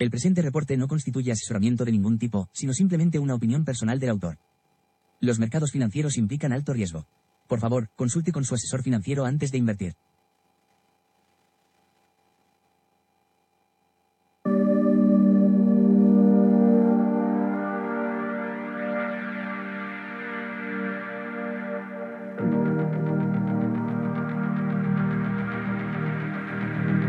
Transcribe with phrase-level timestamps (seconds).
[0.00, 4.08] El presente reporte no constituye asesoramiento de ningún tipo, sino simplemente una opinión personal del
[4.08, 4.38] autor.
[5.20, 7.04] Los mercados financieros implican alto riesgo.
[7.46, 9.92] Por favor, consulte con su asesor financiero antes de invertir.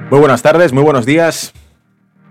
[0.10, 1.54] Muy buenas tardes, muy buenos días.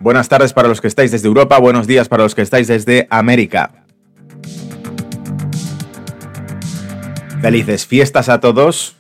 [0.00, 3.06] Buenas tardes para los que estáis desde Europa, buenos días para los que estáis desde
[3.10, 3.84] América.
[7.42, 8.96] Felices fiestas a todos.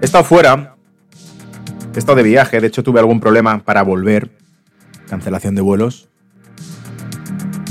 [0.00, 0.76] He estado fuera,
[1.92, 4.30] he estado de viaje, de hecho tuve algún problema para volver,
[5.08, 6.08] cancelación de vuelos.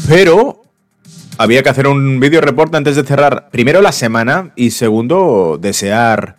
[0.09, 0.63] Pero
[1.37, 6.35] había que hacer un vídeo reporte antes de cerrar primero la semana y segundo desear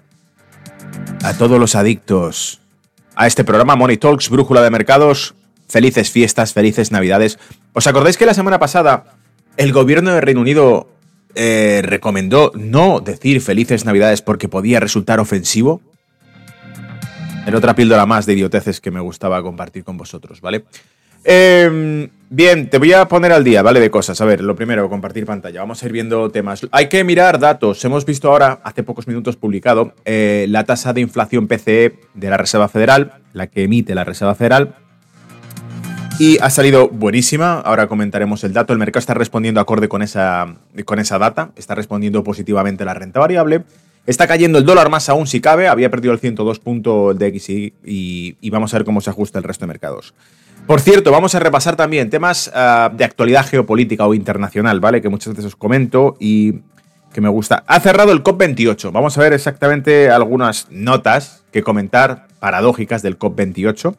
[1.23, 2.61] a todos los adictos
[3.17, 5.35] a este programa Money Talks, Brújula de Mercados.
[5.69, 7.39] Felices fiestas, felices navidades.
[7.73, 9.17] ¿Os acordáis que la semana pasada
[9.57, 10.89] el gobierno de Reino Unido
[11.35, 15.81] eh, recomendó no decir felices navidades porque podía resultar ofensivo?
[17.47, 20.65] Era otra píldora más de idioteces que me gustaba compartir con vosotros, ¿vale?
[21.25, 23.81] Em, bien, te voy a poner al día, ¿vale?
[23.81, 24.21] De cosas.
[24.21, 25.61] A ver, lo primero, compartir pantalla.
[25.61, 26.67] Vamos a ir viendo temas.
[26.71, 27.83] Hay que mirar datos.
[27.85, 32.37] Hemos visto ahora, hace pocos minutos publicado, eh, la tasa de inflación PCE de la
[32.37, 34.77] Reserva Federal, la que emite la Reserva Federal.
[36.19, 37.61] Y ha salido buenísima.
[37.61, 38.73] Ahora comentaremos el dato.
[38.73, 41.51] El mercado está respondiendo acorde con esa, con esa data.
[41.57, 43.65] Está respondiendo positivamente la renta variable.
[44.07, 45.67] Está cayendo el dólar más aún si cabe.
[45.67, 49.39] Había perdido el 102 puntos de XY y, y vamos a ver cómo se ajusta
[49.39, 50.15] el resto de mercados.
[50.67, 55.03] Por cierto, vamos a repasar también temas ah, de actualidad geopolítica o internacional, ¿vale?
[55.03, 56.61] Que muchas veces os comento y
[57.13, 57.65] que me gusta.
[57.67, 58.91] Ha cerrado el COP28.
[58.91, 63.97] Vamos a ver exactamente algunas notas que comentar paradójicas del COP28,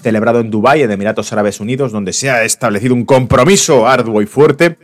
[0.00, 4.26] celebrado en Dubái, en Emiratos Árabes Unidos, donde se ha establecido un compromiso arduo y
[4.26, 4.78] fuerte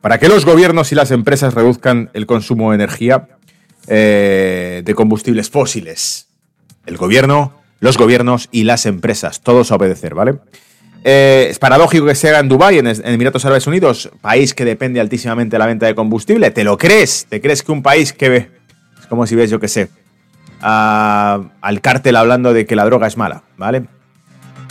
[0.00, 3.28] para que los gobiernos y las empresas reduzcan el consumo de energía
[3.88, 6.28] eh, de combustibles fósiles.
[6.86, 10.38] El gobierno, los gobiernos y las empresas, todos a obedecer, ¿vale?
[11.04, 15.00] Eh, es paradójico que se haga en Dubái, en, Emiratos Árabes Unidos, país que depende
[15.00, 16.50] altísimamente de la venta de combustible.
[16.50, 17.26] ¿Te lo crees?
[17.28, 18.50] ¿Te crees que un país que ve?
[18.98, 19.88] Es como si ves, yo qué sé,
[20.60, 23.84] al cártel hablando de que la droga es mala, ¿vale?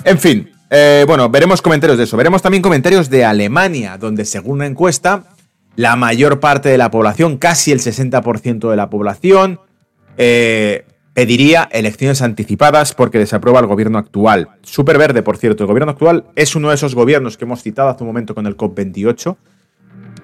[0.05, 2.15] En fin, eh, bueno, veremos comentarios de eso.
[2.15, 5.23] Veremos también comentarios de Alemania, donde según una encuesta,
[5.75, 9.59] la mayor parte de la población, casi el 60% de la población,
[10.17, 14.49] eh, pediría elecciones anticipadas porque desaprueba el gobierno actual.
[14.61, 15.63] Súper verde, por cierto.
[15.63, 18.45] El gobierno actual es uno de esos gobiernos que hemos citado hace un momento con
[18.45, 19.35] el COP28.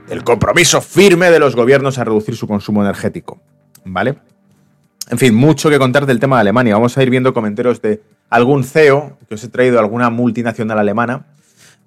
[0.09, 3.41] El compromiso firme de los gobiernos a reducir su consumo energético.
[3.83, 4.15] ¿Vale?
[5.09, 6.75] En fin, mucho que contar del tema de Alemania.
[6.75, 11.25] Vamos a ir viendo comentarios de algún CEO, que os he traído alguna multinacional alemana.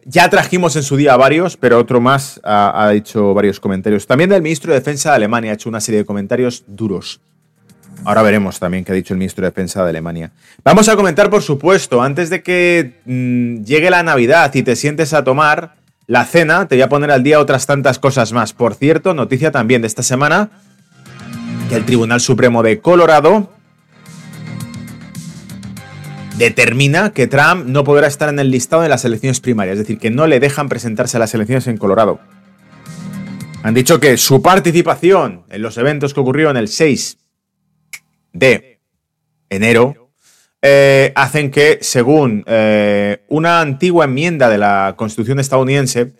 [0.04, 4.06] Ya trajimos en su día varios, pero otro más ha, ha dicho varios comentarios.
[4.06, 7.20] También del ministro de Defensa de Alemania ha hecho una serie de comentarios duros.
[8.04, 10.32] Ahora veremos también qué ha dicho el ministro de Defensa de Alemania.
[10.62, 15.14] Vamos a comentar, por supuesto, antes de que mm, llegue la Navidad y te sientes
[15.14, 15.76] a tomar
[16.06, 18.52] la cena, te voy a poner al día otras tantas cosas más.
[18.52, 20.50] Por cierto, noticia también de esta semana,
[21.70, 23.53] que el Tribunal Supremo de Colorado
[26.38, 29.98] determina que Trump no podrá estar en el listado de las elecciones primarias, es decir,
[29.98, 32.20] que no le dejan presentarse a las elecciones en Colorado.
[33.62, 37.16] Han dicho que su participación en los eventos que ocurrieron el 6
[38.32, 38.80] de
[39.48, 40.10] enero
[40.60, 46.12] eh, hacen que, según eh, una antigua enmienda de la Constitución estadounidense,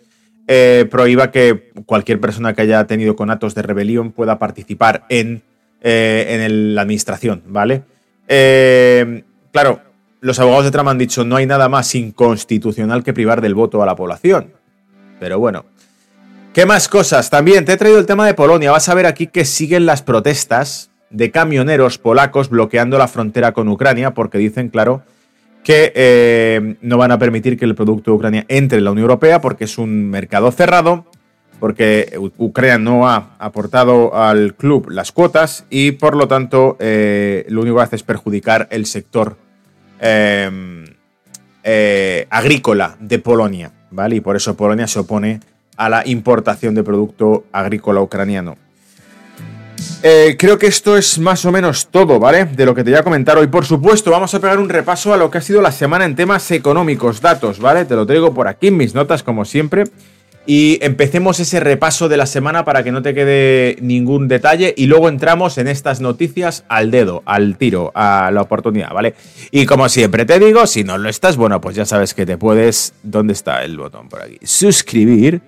[0.47, 5.43] eh, prohíba que cualquier persona que haya tenido conatos de rebelión pueda participar en,
[5.81, 7.83] en la administración, ¿vale?
[9.51, 9.81] claro,
[10.25, 13.83] los abogados de Trump han dicho no hay nada más inconstitucional que privar del voto
[13.83, 14.53] a la población.
[15.19, 15.65] Pero bueno.
[16.51, 17.29] ¿Qué más cosas?
[17.29, 18.71] También te he traído el tema de Polonia.
[18.71, 23.67] Vas a ver aquí que siguen las protestas de camioneros polacos bloqueando la frontera con
[23.67, 25.03] Ucrania porque dicen, claro,
[25.63, 29.03] que eh, no van a permitir que el producto de Ucrania entre en la Unión
[29.03, 31.05] Europea porque es un mercado cerrado,
[31.59, 37.61] porque Ucrania no ha aportado al club las cuotas y por lo tanto eh, lo
[37.61, 39.44] único que hace es perjudicar el sector
[39.99, 40.85] em,
[41.63, 44.17] eh, agrícola de Polonia, ¿vale?
[44.17, 45.39] Y por eso Polonia se opone
[45.77, 48.57] a la importación de producto agrícola ucraniano.
[50.03, 52.45] Eh, creo que esto es más o menos todo, ¿vale?
[52.45, 53.47] De lo que te voy a comentar hoy.
[53.47, 56.15] Por supuesto, vamos a pegar un repaso a lo que ha sido la semana en
[56.15, 57.85] temas económicos, datos, ¿vale?
[57.85, 59.85] Te lo traigo por aquí en mis notas, como siempre.
[60.45, 64.85] Y empecemos ese repaso de la semana para que no te quede ningún detalle y
[64.85, 69.15] luego entramos en estas noticias al dedo, al tiro, a la oportunidad, ¿vale?
[69.51, 72.37] Y como siempre te digo, si no lo estás, bueno, pues ya sabes que te
[72.37, 72.93] puedes...
[73.03, 74.37] ¿Dónde está el botón por aquí?
[74.43, 75.41] Suscribir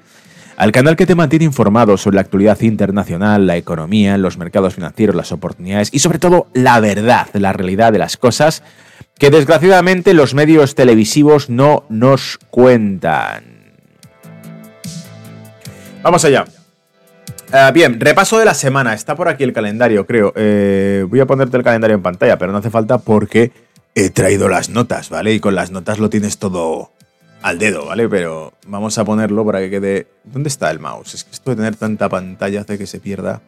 [0.57, 5.15] al canal que te mantiene informado sobre la actualidad internacional, la economía, los mercados financieros,
[5.15, 8.63] las oportunidades y sobre todo la verdad, la realidad de las cosas
[9.19, 13.56] que desgraciadamente los medios televisivos no nos cuentan.
[16.07, 16.45] Vamos allá.
[17.51, 18.93] Eh, bien, repaso de la semana.
[18.93, 20.31] Está por aquí el calendario, creo.
[20.37, 23.51] Eh, voy a ponerte el calendario en pantalla, pero no hace falta porque
[23.93, 25.33] he traído las notas, ¿vale?
[25.33, 26.93] Y con las notas lo tienes todo
[27.41, 28.07] al dedo, ¿vale?
[28.07, 30.07] Pero vamos a ponerlo para que quede...
[30.23, 31.13] ¿Dónde está el mouse?
[31.13, 33.41] Es que esto de tener tanta pantalla hace que se pierda.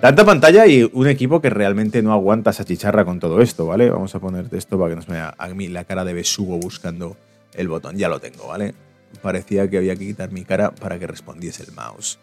[0.00, 3.90] Tanta pantalla y un equipo que realmente no aguanta esa chicharra con todo esto, ¿vale?
[3.90, 7.18] Vamos a ponerte esto para que nos vea a mí la cara de besugo buscando
[7.52, 7.98] el botón.
[7.98, 8.72] Ya lo tengo, ¿vale?
[9.22, 12.18] Parecía que había que quitar mi cara para que respondiese el mouse.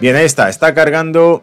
[0.00, 1.42] Bien, ahí está, está cargando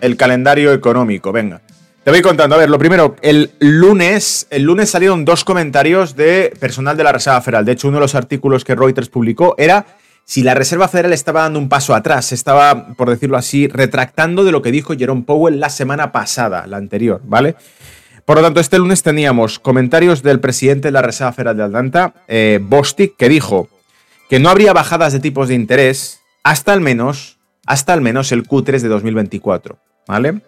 [0.00, 1.60] el calendario económico, venga.
[2.04, 6.52] Te voy contando, a ver, lo primero, el lunes, el lunes salieron dos comentarios de
[6.58, 7.64] personal de la Reserva Federal.
[7.64, 9.86] De hecho, uno de los artículos que Reuters publicó era
[10.24, 14.52] si la Reserva Federal estaba dando un paso atrás, estaba, por decirlo así, retractando de
[14.52, 17.56] lo que dijo Jerome Powell la semana pasada, la anterior, ¿vale?
[18.32, 22.14] Por lo tanto, este lunes teníamos comentarios del presidente de la Reserva Federal de Atlanta,
[22.28, 23.68] eh, Bostic, que dijo
[24.30, 27.36] que no habría bajadas de tipos de interés hasta al menos,
[27.66, 29.76] hasta al menos el Q3 de 2024,
[30.08, 30.40] ¿vale?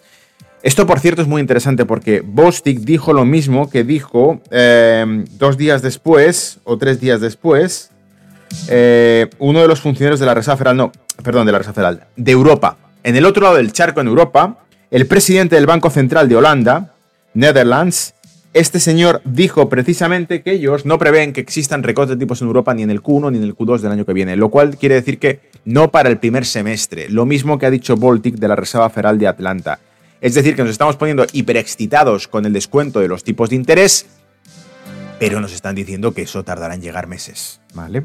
[0.63, 5.59] Esto, por cierto, es muy interesante porque Bostic dijo lo mismo que dijo eh, dos
[5.59, 7.91] días después o tres días después
[8.69, 10.93] eh, uno de los funcionarios de la Reserva Federal, no,
[11.23, 12.79] perdón, de la Reserva Federal, de Europa.
[13.03, 14.61] En el otro lado del charco, en Europa,
[14.91, 16.94] el presidente del Banco Central de Holanda,
[17.35, 18.15] Netherlands,
[18.53, 22.73] este señor dijo precisamente que ellos no prevén que existan recortes de tipos en Europa
[22.73, 24.95] ni en el Q1 ni en el Q2 del año que viene, lo cual quiere
[24.95, 28.55] decir que no para el primer semestre, lo mismo que ha dicho Baltic de la
[28.55, 29.81] Reserva Federal de Atlanta.
[30.21, 34.07] Es decir, que nos estamos poniendo hiperexcitados con el descuento de los tipos de interés,
[35.19, 38.05] pero nos están diciendo que eso tardará en llegar meses, ¿vale?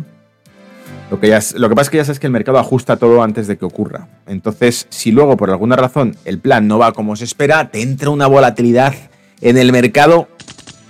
[1.11, 3.45] Lo que, lo que pasa es que ya sabes que el mercado ajusta todo antes
[3.45, 4.07] de que ocurra.
[4.25, 8.09] Entonces, si luego por alguna razón el plan no va como se espera, te entra
[8.09, 8.95] una volatilidad
[9.41, 10.27] en el mercado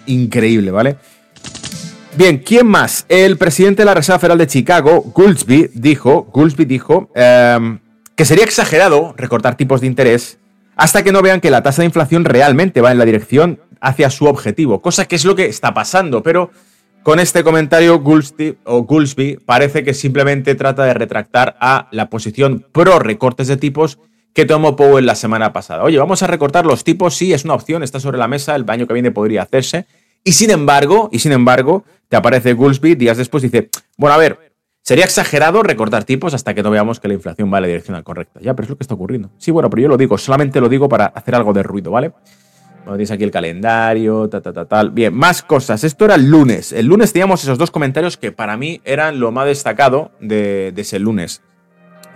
[0.06, 0.98] increíble, ¿vale?
[2.18, 3.06] Bien, ¿quién más?
[3.08, 6.32] El presidente de la Reserva Federal de Chicago, Goolsby, dijo,
[6.68, 7.80] dijo em,
[8.16, 10.40] que sería exagerado recortar tipos de interés
[10.76, 14.10] hasta que no vean que la tasa de inflación realmente va en la dirección hacia
[14.10, 16.52] su objetivo, cosa que es lo que está pasando, pero
[17.04, 18.86] con este comentario Goolsby, o
[19.46, 24.00] parece que simplemente trata de retractar a la posición pro recortes de tipos
[24.34, 25.84] que tomó Powell la semana pasada.
[25.84, 28.70] Oye, vamos a recortar los tipos, sí, es una opción, está sobre la mesa, el
[28.70, 29.86] año que viene podría hacerse.
[30.24, 34.18] Y sin embargo, y sin embargo, te aparece Goolsby días después y dice, bueno, a
[34.18, 37.68] ver, sería exagerado recortar tipos hasta que no veamos que la inflación va en la
[37.68, 38.40] dirección correcta.
[38.42, 39.30] Ya, pero es lo que está ocurriendo.
[39.38, 42.12] Sí, bueno, pero yo lo digo, solamente lo digo para hacer algo de ruido, ¿vale?
[42.84, 44.92] Bueno, tienes aquí el calendario, ta, ta, ta, tal.
[44.92, 45.84] Bien, más cosas.
[45.84, 46.72] Esto era el lunes.
[46.72, 50.82] El lunes teníamos esos dos comentarios que para mí eran lo más destacado de, de
[50.82, 51.42] ese lunes.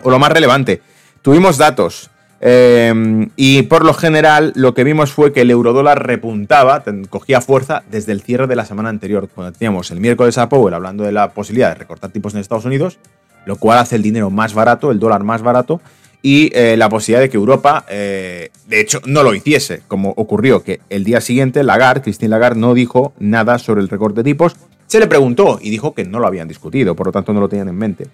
[0.03, 0.81] O lo más relevante.
[1.23, 2.09] Tuvimos datos.
[2.41, 7.83] Eh, y por lo general lo que vimos fue que el eurodólar repuntaba, cogía fuerza
[7.89, 11.13] desde el cierre de la semana anterior, cuando teníamos el miércoles a Powell hablando de
[11.13, 12.99] la posibilidad de recortar tipos en Estados Unidos,
[13.45, 15.79] lo cual hace el dinero más barato, el dólar más barato,
[16.21, 20.61] y eh, la posibilidad de que Europa, eh, de hecho, no lo hiciese, como ocurrió
[20.61, 24.57] que el día siguiente Lagarde, Christine Lagarde, no dijo nada sobre el recorte de tipos,
[24.87, 27.47] se le preguntó y dijo que no lo habían discutido, por lo tanto no lo
[27.47, 28.07] tenían en mente.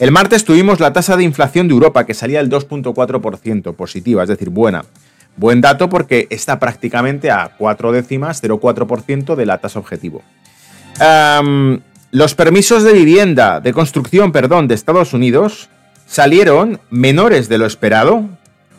[0.00, 4.28] El martes tuvimos la tasa de inflación de Europa que salía del 2.4% positiva, es
[4.28, 4.84] decir, buena.
[5.36, 10.22] Buen dato porque está prácticamente a 4 décimas, 0,4% de la tasa objetivo.
[12.10, 15.68] los permisos de vivienda, de construcción, perdón, de Estados Unidos
[16.06, 18.24] salieron menores de lo esperado,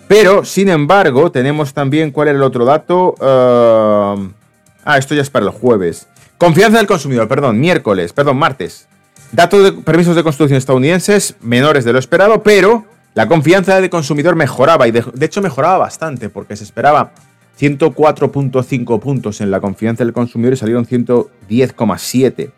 [0.07, 3.15] pero sin embargo tenemos también, ¿cuál era el otro dato?
[3.21, 6.07] ah, esto ya es para el jueves.
[6.37, 8.87] Confianza del consumidor, perdón, miércoles, perdón, martes.
[9.31, 14.35] Datos de permisos de construcción estadounidenses menores de lo esperado, pero la confianza del consumidor
[14.35, 17.13] mejoraba y de, hecho mejoraba bastante porque se esperaba
[17.59, 22.51] 104.5 puntos en la confianza del consumidor y salieron 110,7.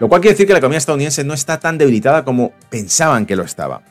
[0.00, 3.36] Lo cual quiere decir que la economía estadounidense no está tan debilitada como pensaban que
[3.36, 3.82] lo estaba.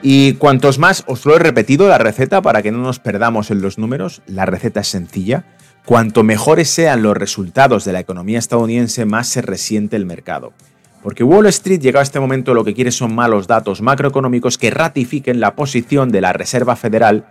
[0.00, 3.60] Y cuantos más, os lo he repetido la receta para que no nos perdamos en
[3.60, 5.44] los números, la receta es sencilla.
[5.84, 10.52] Cuanto mejores sean los resultados de la economía estadounidense, más se resiente el mercado.
[11.02, 14.70] Porque Wall Street, llegado a este momento, lo que quiere son malos datos macroeconómicos que
[14.70, 17.26] ratifiquen la posición de la Reserva Federal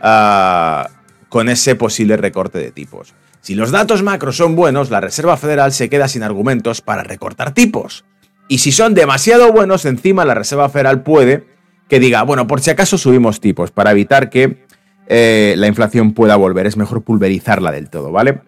[0.00, 0.88] ah,
[1.28, 3.14] con ese posible recorte de tipos.
[3.40, 7.54] Si los datos macros son buenos, la Reserva Federal se queda sin argumentos para recortar
[7.54, 8.04] tipos.
[8.48, 11.46] Y si son demasiado buenos, encima la Reserva Federal puede
[11.88, 14.64] que diga, bueno, por si acaso subimos tipos para evitar que
[15.08, 16.66] eh, la inflación pueda volver.
[16.66, 18.40] Es mejor pulverizarla del todo, ¿vale?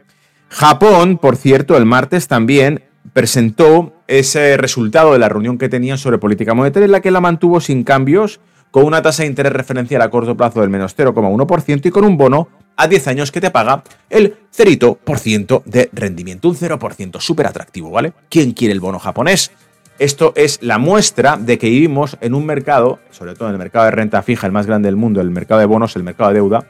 [0.49, 6.19] Japón, por cierto, el martes también presentó ese resultado de la reunión que tenían sobre
[6.19, 10.03] política monetaria en la que la mantuvo sin cambios, con una tasa de interés referencial
[10.03, 13.53] a corto plazo del menos 0,1% y con un bono a 10 años que te
[13.53, 16.49] paga el 0% de rendimiento.
[16.49, 18.13] Un 0%, súper atractivo, ¿vale?
[18.29, 19.53] ¿Quién quiere el bono japonés?
[20.01, 23.85] Esto es la muestra de que vivimos en un mercado, sobre todo en el mercado
[23.85, 26.35] de renta fija, el más grande del mundo, el mercado de bonos, el mercado de
[26.35, 26.67] deuda,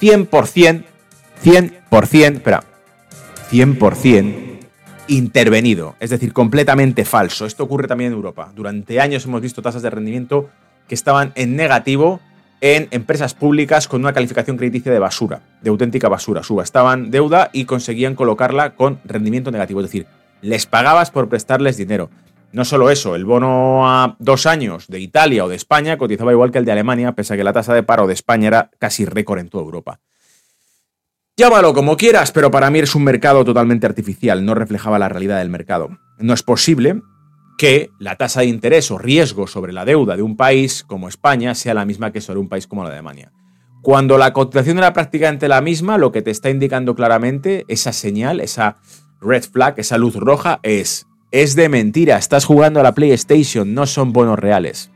[0.00, 0.84] 100%,
[1.42, 2.62] 100%, espera,
[3.50, 4.49] 100%
[5.10, 7.44] intervenido, es decir, completamente falso.
[7.44, 8.52] Esto ocurre también en Europa.
[8.54, 10.48] Durante años hemos visto tasas de rendimiento
[10.88, 12.20] que estaban en negativo
[12.60, 16.42] en empresas públicas con una calificación crediticia de basura, de auténtica basura.
[16.42, 20.06] Subastaban deuda y conseguían colocarla con rendimiento negativo, es decir,
[20.42, 22.10] les pagabas por prestarles dinero.
[22.52, 26.50] No solo eso, el bono a dos años de Italia o de España cotizaba igual
[26.50, 29.04] que el de Alemania, pese a que la tasa de paro de España era casi
[29.04, 30.00] récord en toda Europa.
[31.40, 35.38] Llámalo como quieras, pero para mí es un mercado totalmente artificial, no reflejaba la realidad
[35.38, 35.88] del mercado.
[36.18, 37.00] No es posible
[37.56, 41.54] que la tasa de interés o riesgo sobre la deuda de un país como España
[41.54, 43.32] sea la misma que sobre un país como la Alemania.
[43.80, 48.40] Cuando la cotización era prácticamente la misma, lo que te está indicando claramente esa señal,
[48.40, 48.76] esa
[49.18, 53.86] red flag, esa luz roja es es de mentira, estás jugando a la PlayStation, no
[53.86, 54.90] son bonos reales.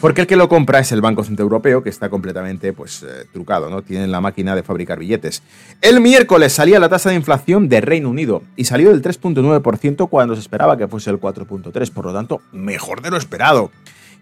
[0.00, 3.26] Porque el que lo compra es el Banco Central Europeo, que está completamente pues, eh,
[3.32, 3.82] trucado, ¿no?
[3.82, 5.42] Tienen la máquina de fabricar billetes.
[5.82, 10.34] El miércoles salía la tasa de inflación de Reino Unido y salió del 3.9% cuando
[10.34, 13.70] se esperaba que fuese el 4.3%, por lo tanto, mejor de lo esperado.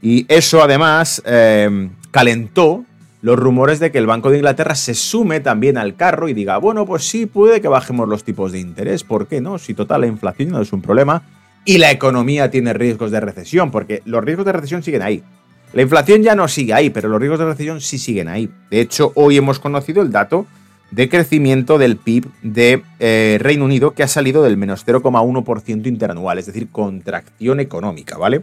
[0.03, 2.85] Y eso además eh, calentó
[3.23, 6.59] los rumores de que el Banco de Inglaterra se sume también al carro y diga,
[6.59, 9.59] bueno, pues sí, puede que bajemos los tipos de interés, ¿por qué no?
[9.59, 11.23] Si total la inflación no es un problema
[11.65, 15.23] y la economía tiene riesgos de recesión, porque los riesgos de recesión siguen ahí.
[15.73, 18.49] La inflación ya no sigue ahí, pero los riesgos de recesión sí siguen ahí.
[18.71, 20.47] De hecho, hoy hemos conocido el dato
[20.91, 26.39] de crecimiento del PIB de eh, Reino Unido que ha salido del menos 0,1% interanual,
[26.39, 28.43] es decir, contracción económica, ¿vale?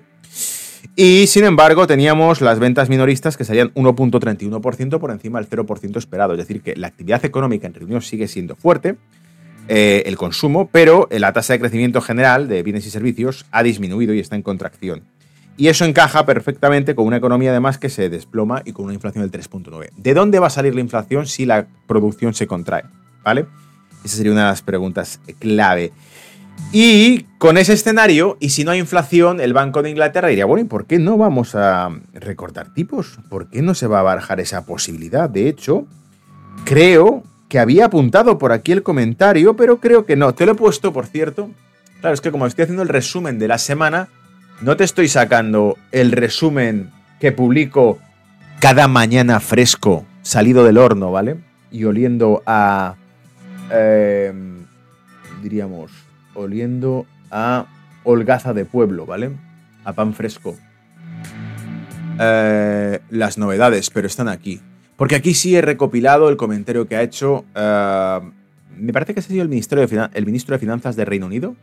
[0.96, 6.34] Y sin embargo, teníamos las ventas minoristas que salían 1.31% por encima del 0% esperado.
[6.34, 8.96] Es decir, que la actividad económica en Reunión sigue siendo fuerte,
[9.68, 14.14] eh, el consumo, pero la tasa de crecimiento general de bienes y servicios ha disminuido
[14.14, 15.02] y está en contracción.
[15.58, 19.30] Y eso encaja perfectamente con una economía además que se desploma y con una inflación
[19.30, 19.90] del 3.9.
[19.96, 22.84] ¿De dónde va a salir la inflación si la producción se contrae?
[23.24, 23.46] ¿Vale?
[24.04, 25.94] Esa sería una de las preguntas clave.
[26.72, 30.66] Y con ese escenario, y si no hay inflación, el Banco de Inglaterra diría, bueno,
[30.66, 33.20] ¿y por qué no vamos a recortar tipos?
[33.30, 35.30] ¿Por qué no se va a barajar esa posibilidad?
[35.30, 35.86] De hecho,
[36.66, 40.34] creo que había apuntado por aquí el comentario, pero creo que no.
[40.34, 41.50] Te lo he puesto, por cierto.
[42.02, 44.10] Claro, es que como estoy haciendo el resumen de la semana,
[44.62, 48.00] no te estoy sacando el resumen que publico
[48.60, 51.38] cada mañana fresco, salido del horno, ¿vale?
[51.72, 52.96] Y oliendo a...
[53.72, 54.34] Eh,
[55.42, 55.92] diríamos
[56.36, 57.66] oliendo a
[58.04, 59.32] holgaza de pueblo, ¿vale?
[59.84, 60.56] A pan fresco.
[62.20, 64.62] Eh, las novedades, pero están aquí.
[64.96, 67.46] Porque aquí sí he recopilado el comentario que ha hecho.
[67.56, 68.20] Eh,
[68.78, 71.56] me parece que ha sido el, el ministro de Finanzas de Reino Unido.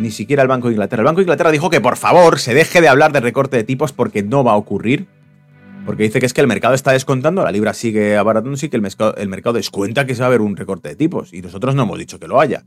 [0.00, 1.02] Ni siquiera el Banco de Inglaterra.
[1.02, 3.64] El Banco de Inglaterra dijo que por favor se deje de hablar de recorte de
[3.64, 5.06] tipos porque no va a ocurrir.
[5.84, 8.78] Porque dice que es que el mercado está descontando, la libra sigue abaratándose y que
[8.78, 11.34] el, el mercado descuenta que se va a haber un recorte de tipos.
[11.34, 12.64] Y nosotros no hemos dicho que lo haya.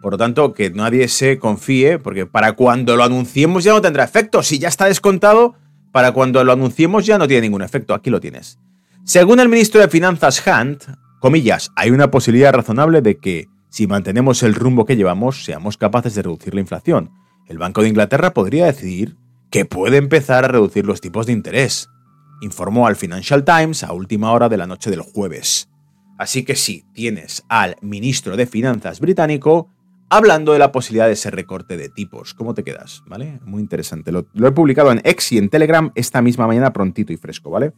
[0.00, 4.04] Por lo tanto, que nadie se confíe, porque para cuando lo anunciemos ya no tendrá
[4.04, 4.42] efecto.
[4.44, 5.56] Si ya está descontado,
[5.90, 7.94] para cuando lo anunciemos ya no tiene ningún efecto.
[7.94, 8.60] Aquí lo tienes.
[9.04, 10.84] Según el ministro de Finanzas Hunt,
[11.18, 16.14] comillas, hay una posibilidad razonable de que, si mantenemos el rumbo que llevamos, seamos capaces
[16.14, 17.10] de reducir la inflación.
[17.46, 19.18] El Banco de Inglaterra podría decidir
[19.50, 21.90] que puede empezar a reducir los tipos de interés,
[22.40, 25.68] informó al Financial Times a última hora de la noche del jueves.
[26.16, 29.68] Así que sí, tienes al ministro de Finanzas británico
[30.08, 32.32] hablando de la posibilidad de ese recorte de tipos.
[32.32, 33.02] ¿Cómo te quedas?
[33.06, 33.40] ¿Vale?
[33.44, 34.10] Muy interesante.
[34.10, 37.74] Lo, he publicado en X y en Telegram esta misma mañana prontito y fresco, ¿vale?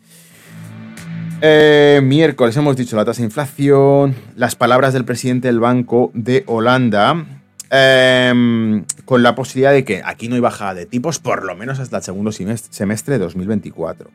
[1.41, 6.43] Eh, miércoles hemos dicho la tasa de inflación, las palabras del presidente del Banco de
[6.47, 7.27] Holanda,
[7.71, 11.79] em, con la posibilidad de que aquí no hay bajada de tipos por lo menos
[11.79, 14.11] hasta el segundo semestre de 2024.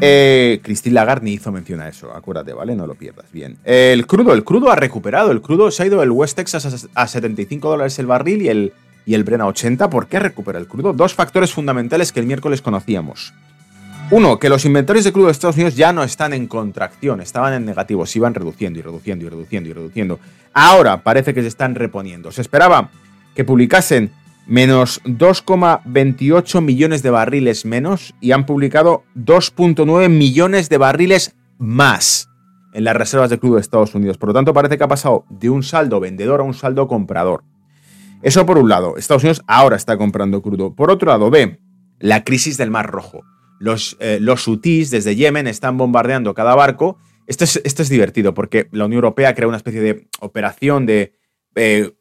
[0.00, 2.74] Eh, Christine Lagarde ni hizo mención a eso, acuérdate, ¿vale?
[2.74, 3.26] No lo pierdas.
[3.30, 3.58] Bien.
[3.64, 5.30] El crudo, el crudo ha recuperado.
[5.30, 8.72] El crudo se ha ido el West Texas a 75 dólares el barril y el,
[9.04, 9.90] y el Brent a 80.
[9.90, 10.94] ¿Por qué recupera el crudo?
[10.94, 13.34] Dos factores fundamentales que el miércoles conocíamos.
[14.12, 17.54] Uno, que los inventarios de crudo de Estados Unidos ya no están en contracción, estaban
[17.54, 20.18] en negativo, se iban reduciendo y reduciendo y reduciendo y reduciendo.
[20.52, 22.32] Ahora parece que se están reponiendo.
[22.32, 22.90] Se esperaba
[23.36, 24.10] que publicasen
[24.48, 32.28] menos 2,28 millones de barriles menos y han publicado 2,9 millones de barriles más
[32.72, 34.18] en las reservas de crudo de Estados Unidos.
[34.18, 37.44] Por lo tanto, parece que ha pasado de un saldo vendedor a un saldo comprador.
[38.22, 40.74] Eso por un lado, Estados Unidos ahora está comprando crudo.
[40.74, 41.60] Por otro lado, ve
[42.00, 43.22] la crisis del Mar Rojo.
[43.60, 46.98] Los, eh, hutíes desde Yemen están bombardeando cada barco.
[47.26, 51.12] Esto es, divertido porque la Unión Europea crea una especie de operación de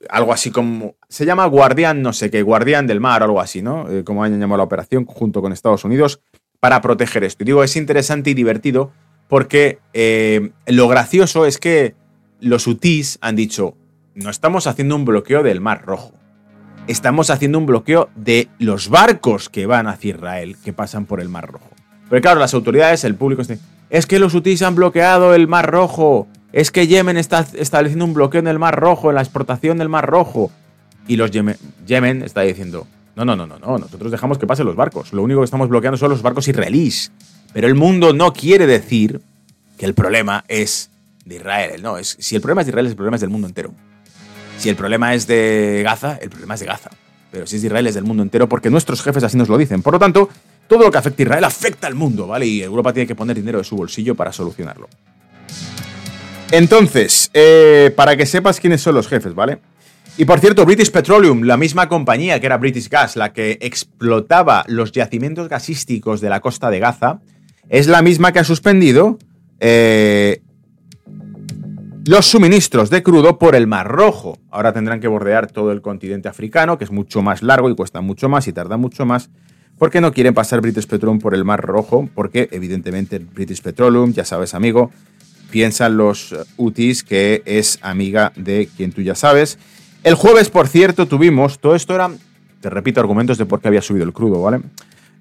[0.09, 0.95] algo así como.
[1.09, 3.89] Se llama Guardián, no sé qué, Guardián del Mar o algo así, ¿no?
[3.91, 6.21] Eh, como hayan llamado la operación, junto con Estados Unidos,
[6.59, 7.43] para proteger esto.
[7.43, 8.91] Y digo, es interesante y divertido
[9.27, 11.95] porque eh, lo gracioso es que
[12.39, 13.75] los UTIs han dicho:
[14.15, 16.18] no estamos haciendo un bloqueo del Mar Rojo.
[16.87, 21.29] Estamos haciendo un bloqueo de los barcos que van hacia Israel, que pasan por el
[21.29, 21.69] Mar Rojo.
[22.09, 23.43] Pero claro, las autoridades, el público,
[23.89, 28.13] es que los UTIs han bloqueado el Mar Rojo es que Yemen está estableciendo un
[28.13, 30.51] bloqueo en el Mar Rojo, en la exportación del Mar Rojo.
[31.07, 34.75] Y los Yemen, está diciendo, no, no, no, no, no, nosotros dejamos que pasen los
[34.75, 35.13] barcos.
[35.13, 37.11] Lo único que estamos bloqueando son los barcos israelíes.
[37.53, 39.21] Pero el mundo no quiere decir
[39.77, 40.89] que el problema es
[41.25, 41.81] de Israel.
[41.81, 43.73] No, es, si el problema es de Israel, el problema es del mundo entero.
[44.59, 46.89] Si el problema es de Gaza, el problema es de Gaza.
[47.31, 49.57] Pero si es de Israel, es del mundo entero, porque nuestros jefes así nos lo
[49.57, 49.81] dicen.
[49.81, 50.27] Por lo tanto,
[50.67, 52.45] todo lo que afecta a Israel afecta al mundo, ¿vale?
[52.45, 54.89] Y Europa tiene que poner dinero de su bolsillo para solucionarlo.
[56.51, 59.59] Entonces, eh, para que sepas quiénes son los jefes, ¿vale?
[60.17, 64.65] Y por cierto, British Petroleum, la misma compañía que era British Gas, la que explotaba
[64.67, 67.21] los yacimientos gasísticos de la costa de Gaza,
[67.69, 69.19] es la misma que ha suspendido
[69.61, 70.41] eh,
[72.05, 74.37] los suministros de crudo por el Mar Rojo.
[74.49, 78.01] Ahora tendrán que bordear todo el continente africano, que es mucho más largo y cuesta
[78.01, 79.29] mucho más y tarda mucho más,
[79.77, 84.25] porque no quieren pasar British Petroleum por el Mar Rojo, porque evidentemente British Petroleum, ya
[84.25, 84.91] sabes amigo,
[85.51, 89.59] piensan los UTIs que es amiga de quien tú ya sabes.
[90.03, 92.09] El jueves, por cierto, tuvimos, todo esto era,
[92.61, 94.61] te repito, argumentos de por qué había subido el crudo, ¿vale?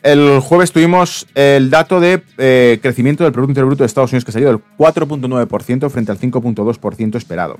[0.08, 4.32] El jueves tuvimos el dato de eh, crecimiento del Producto Bruto de Estados Unidos que
[4.32, 7.58] salió del 4.9% frente al 5.2% esperado.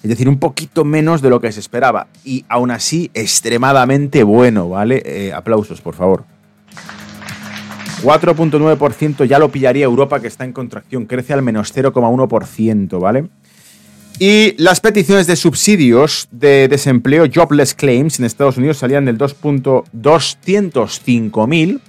[0.00, 2.06] Es decir, un poquito menos de lo que se esperaba.
[2.24, 5.02] Y aún así, extremadamente bueno, ¿vale?
[5.04, 6.22] Eh, aplausos, por favor.
[8.04, 13.28] 4.9% ya lo pillaría Europa, que está en contracción, crece al menos 0,1%, ¿vale?
[14.18, 21.80] Y las peticiones de subsidios de desempleo, jobless claims, en Estados Unidos salían del 2.205.000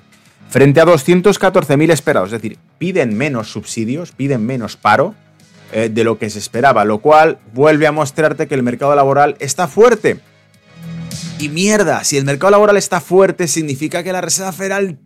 [0.50, 2.34] frente a 214.000 esperados.
[2.34, 5.16] Es decir, piden menos subsidios, piden menos paro
[5.72, 9.38] eh, de lo que se esperaba, lo cual vuelve a mostrarte que el mercado laboral
[9.40, 10.20] está fuerte.
[11.40, 15.00] Y mierda, si el mercado laboral está fuerte, significa que la Reserva Federal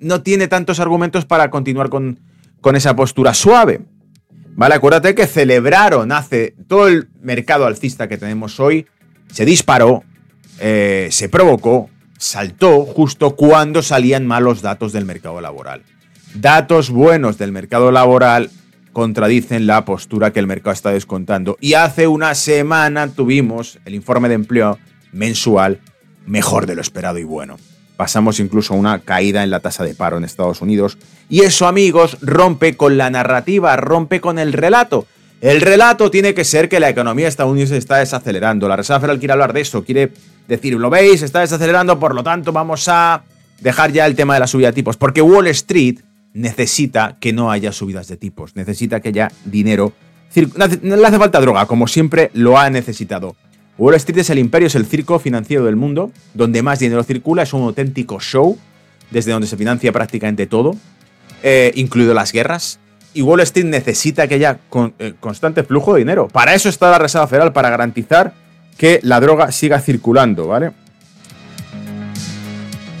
[0.00, 2.18] no tiene tantos argumentos para continuar con,
[2.60, 3.82] con esa postura suave.
[4.56, 8.86] Vale, acuérdate que celebraron hace todo el mercado alcista que tenemos hoy,
[9.32, 10.04] se disparó,
[10.60, 15.82] eh, se provocó, saltó justo cuando salían malos datos del mercado laboral.
[16.34, 18.50] Datos buenos del mercado laboral
[18.92, 21.56] contradicen la postura que el mercado está descontando.
[21.60, 24.78] Y hace una semana tuvimos el informe de empleo
[25.12, 25.80] mensual
[26.26, 27.56] mejor de lo esperado y bueno
[27.96, 30.98] pasamos incluso a una caída en la tasa de paro en Estados Unidos.
[31.28, 35.06] Y eso, amigos, rompe con la narrativa, rompe con el relato.
[35.40, 38.68] El relato tiene que ser que la economía estadounidense está desacelerando.
[38.68, 40.12] La Reserva Federal quiere hablar de eso, quiere
[40.48, 43.22] decir, lo veis, está desacelerando, por lo tanto vamos a
[43.60, 44.96] dejar ya el tema de la subida de tipos.
[44.96, 46.00] Porque Wall Street
[46.32, 49.92] necesita que no haya subidas de tipos, necesita que haya dinero.
[50.34, 53.36] Le hace falta droga, como siempre lo ha necesitado.
[53.76, 57.42] Wall Street es el imperio, es el circo financiero del mundo, donde más dinero circula,
[57.42, 58.56] es un auténtico show,
[59.10, 60.76] desde donde se financia prácticamente todo,
[61.42, 62.78] eh, incluido las guerras.
[63.14, 64.58] Y Wall Street necesita que haya
[64.98, 66.28] eh, constante flujo de dinero.
[66.28, 68.32] Para eso está la Reserva Federal, para garantizar
[68.76, 70.72] que la droga siga circulando, ¿vale?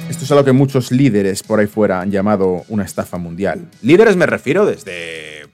[0.08, 3.68] Esto es a lo que muchos líderes por ahí fuera han llamado una estafa mundial.
[3.82, 5.48] Líderes me refiero desde...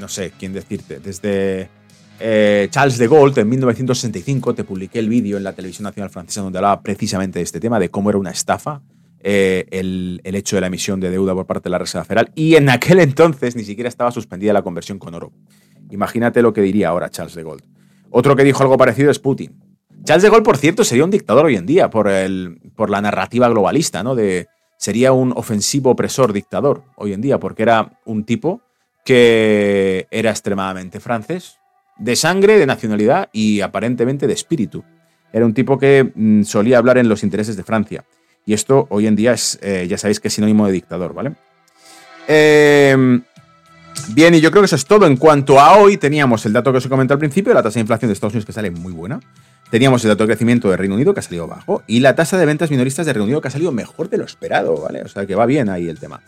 [0.00, 1.68] No sé quién decirte, desde
[2.20, 6.42] eh, Charles de Gaulle, en 1965, te publiqué el vídeo en la televisión nacional francesa
[6.42, 8.82] donde hablaba precisamente de este tema, de cómo era una estafa
[9.26, 12.30] eh, el, hecho de la emisión de deuda por parte de la Reserva Federal.
[12.34, 15.32] Y en aquel entonces ni siquiera estaba suspendida la conversión con oro.
[15.90, 17.64] Imagínate lo que diría ahora Charles de Gaulle.
[18.10, 19.58] Otro que dijo algo parecido es Putin.
[20.04, 24.02] Charles de Gaulle, por cierto, sería un dictador hoy en día por, la narrativa globalista,
[24.02, 24.14] ¿no?
[24.76, 28.60] Sería un ofensivo opresor dictador hoy en día, porque era un tipo
[29.06, 31.58] que era extremadamente francés,
[31.98, 34.84] de sangre, de nacionalidad y aparentemente de espíritu.
[35.32, 38.04] Era un tipo que mm, solía hablar en los intereses de Francia.
[38.46, 41.32] Y esto hoy en día es, eh, ya sabéis que es sinónimo de dictador, ¿vale?
[42.28, 43.22] Em,
[44.14, 45.06] bien, y yo creo que eso es todo.
[45.06, 47.74] En cuanto a hoy, teníamos el dato que os he comentado al principio, la tasa
[47.74, 49.20] de inflación de Estados Unidos que sale muy buena.
[49.70, 52.38] Teníamos el dato de crecimiento de Reino Unido que ha salido bajo y la tasa
[52.38, 55.02] de ventas minoristas de Reino Unido que ha salido mejor de lo esperado, ¿vale?
[55.02, 56.20] O sea que va bien ahí el tema.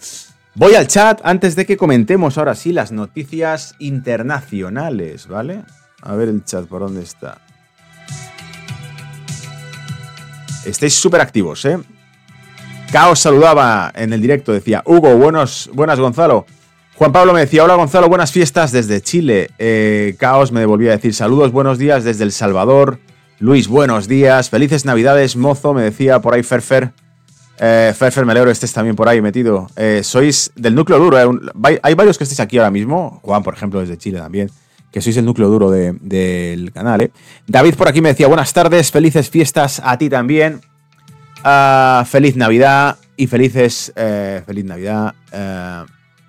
[0.58, 5.64] Voy al chat antes de que comentemos ahora sí las noticias internacionales, ¿vale?
[6.00, 7.42] A ver el chat, ¿por dónde está?
[10.64, 11.78] Estáis súper activos, ¿eh?
[12.90, 16.46] Caos saludaba en el directo, decía, Hugo, buenos, buenas Gonzalo.
[16.94, 19.50] Juan Pablo me decía, hola Gonzalo, buenas fiestas desde Chile.
[19.58, 22.98] Eh, Caos me devolvía a decir, saludos, buenos días desde El Salvador.
[23.40, 26.92] Luis, buenos días, felices navidades, mozo, me decía por ahí Ferfer.
[27.58, 29.68] Eh, Ferfer, me alegro estés también por ahí metido.
[29.76, 33.54] Eh, sois del núcleo duro, eh, hay varios que estéis aquí ahora mismo, Juan, por
[33.54, 34.50] ejemplo, desde Chile también,
[34.92, 37.02] que sois el núcleo duro del canal.
[37.02, 37.10] ¿eh?
[37.46, 40.60] David por aquí me decía, buenas tardes, felices fiestas a ti también.
[41.44, 45.14] Ah, feliz Navidad y felices, feliz Navidad.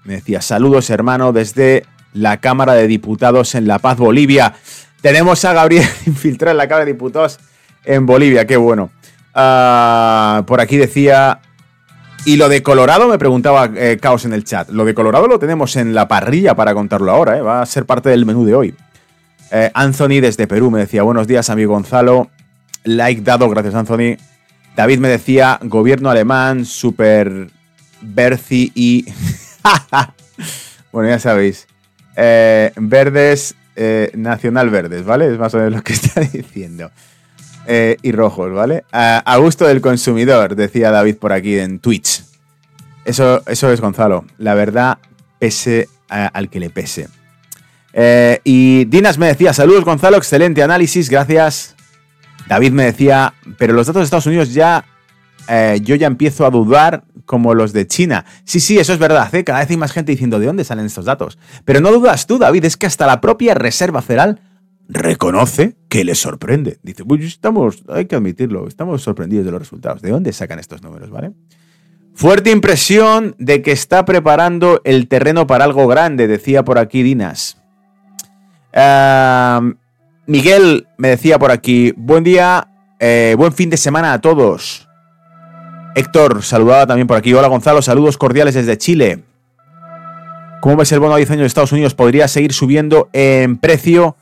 [0.03, 4.53] me decía, saludos hermano desde la Cámara de Diputados en La Paz, Bolivia.
[5.01, 7.39] Tenemos a Gabriel infiltrado en la Cámara de Diputados
[7.83, 8.91] en Bolivia, qué bueno.
[9.39, 11.39] Ah, por aquí decía.
[12.25, 14.69] Y lo de Colorado, me preguntaba eh, Caos en el chat.
[14.69, 17.85] Lo de Colorado lo tenemos en la parrilla para contarlo ahora, eh, va a ser
[17.85, 18.75] parte del menú de hoy.
[19.51, 22.31] Eh, Anthony desde Perú me decía: Buenos días, amigo Gonzalo.
[22.83, 24.17] Like dado, gracias, Anthony.
[24.75, 27.49] David me decía: Gobierno alemán, super
[28.01, 29.05] Berci y.
[30.91, 31.67] bueno, ya sabéis.
[32.15, 33.55] verdes
[34.15, 35.31] Nacional Verdes, ¿vale?
[35.31, 36.89] Es más o menos lo que está diciendo.
[37.69, 38.85] Eh, y rojos, ¿vale?
[38.93, 42.23] A, gusto del consumidor, decía David por aquí en Twitch.
[43.03, 44.23] Eso, eso es Gonzalo.
[44.37, 44.99] La verdad,
[45.37, 47.09] pese al que le pese.
[47.91, 51.75] Eh, y Dinas me decía, saludos Gonzalo, excelente análisis, gracias.
[52.47, 54.85] David me decía, pero los datos de Estados Unidos ya,
[55.81, 58.25] yo ya empiezo a dudar como los de China.
[58.43, 59.33] Sí, sí, eso es verdad.
[59.35, 59.43] ¿eh?
[59.43, 61.37] Cada vez hay más gente diciendo de dónde salen estos datos.
[61.65, 64.41] Pero no dudas tú, David, es que hasta la propia Reserva Federal
[64.89, 66.79] reconoce que le sorprende.
[66.83, 70.01] Dice, pues estamos, hay que admitirlo, estamos sorprendidos de los resultados.
[70.01, 71.31] ¿De dónde sacan estos números, vale?
[72.13, 77.61] Fuerte impresión de que está preparando el terreno para algo grande, decía por aquí Dinas.
[80.25, 82.67] Miguel me decía por aquí, buen día,
[82.99, 84.87] eh, buen fin de semana a todos.
[85.95, 87.33] Héctor, saludaba también por aquí.
[87.33, 89.23] Hola Gonzalo, saludos cordiales desde Chile.
[90.61, 91.93] ¿Cómo ves el bono a 10 años de Estados Unidos?
[91.93, 94.15] ¿Podría seguir subiendo en precio?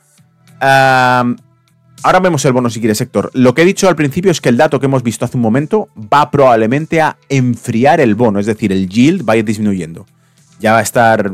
[2.02, 3.30] Ahora vemos el bono si quieres, Héctor.
[3.34, 5.42] Lo que he dicho al principio es que el dato que hemos visto hace un
[5.42, 10.06] momento va probablemente a enfriar el bono, es decir, el yield va a ir disminuyendo.
[10.58, 11.30] Ya va a estar,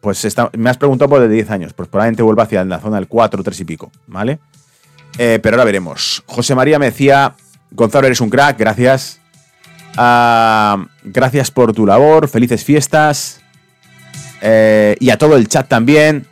[0.00, 3.06] pues me has preguntado por de 10 años, pues probablemente vuelva hacia la zona del
[3.06, 4.38] 4, 3 y pico, ¿vale?
[5.18, 6.22] Eh, pero ahora veremos.
[6.26, 7.34] José María me decía,
[7.70, 9.20] Gonzalo, eres un crack, gracias.
[9.96, 13.40] Ah, gracias por tu labor, felices fiestas.
[14.40, 16.26] Eh, y a todo el chat también.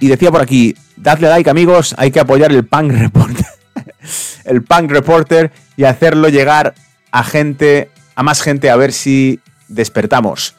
[0.00, 3.46] Y decía por aquí, dadle like amigos, hay que apoyar el Punk Reporter.
[4.44, 6.74] el Punk Reporter y hacerlo llegar
[7.12, 9.38] a gente, a más gente, a ver si
[9.68, 10.56] despertamos.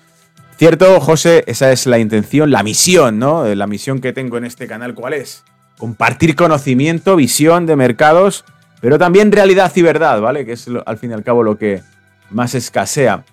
[0.58, 1.44] ¿Cierto, José?
[1.48, 3.44] Esa es la intención, la misión, ¿no?
[3.54, 5.44] La misión que tengo en este canal, ¿cuál es?
[5.78, 8.46] Compartir conocimiento, visión de mercados,
[8.80, 10.46] pero también realidad y verdad, ¿vale?
[10.46, 11.82] Que es al fin y al cabo lo que,
[12.30, 13.26] más escasea.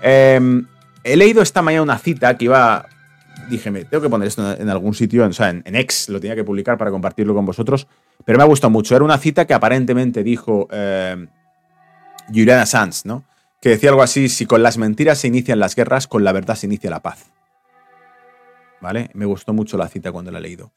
[0.00, 0.66] Em,
[1.04, 2.86] he leído esta mañana una cita que iba.
[3.50, 6.34] Dije, tengo que poner esto en algún sitio, o sea, en, en, X lo tenía
[6.34, 7.86] que publicar para compartirlo con vosotros,
[8.24, 8.94] pero me ha gustado mucho.
[8.94, 11.26] Era una cita que aparentemente dijo eh,
[12.28, 13.24] Juliana Sanz, ¿no?
[13.60, 16.54] Que decía algo así: si con las mentiras se inician las guerras, con la verdad
[16.54, 17.30] se inicia la paz.
[18.80, 19.10] ¿Vale?
[19.14, 20.72] Me gustó mucho la cita cuando la he leído.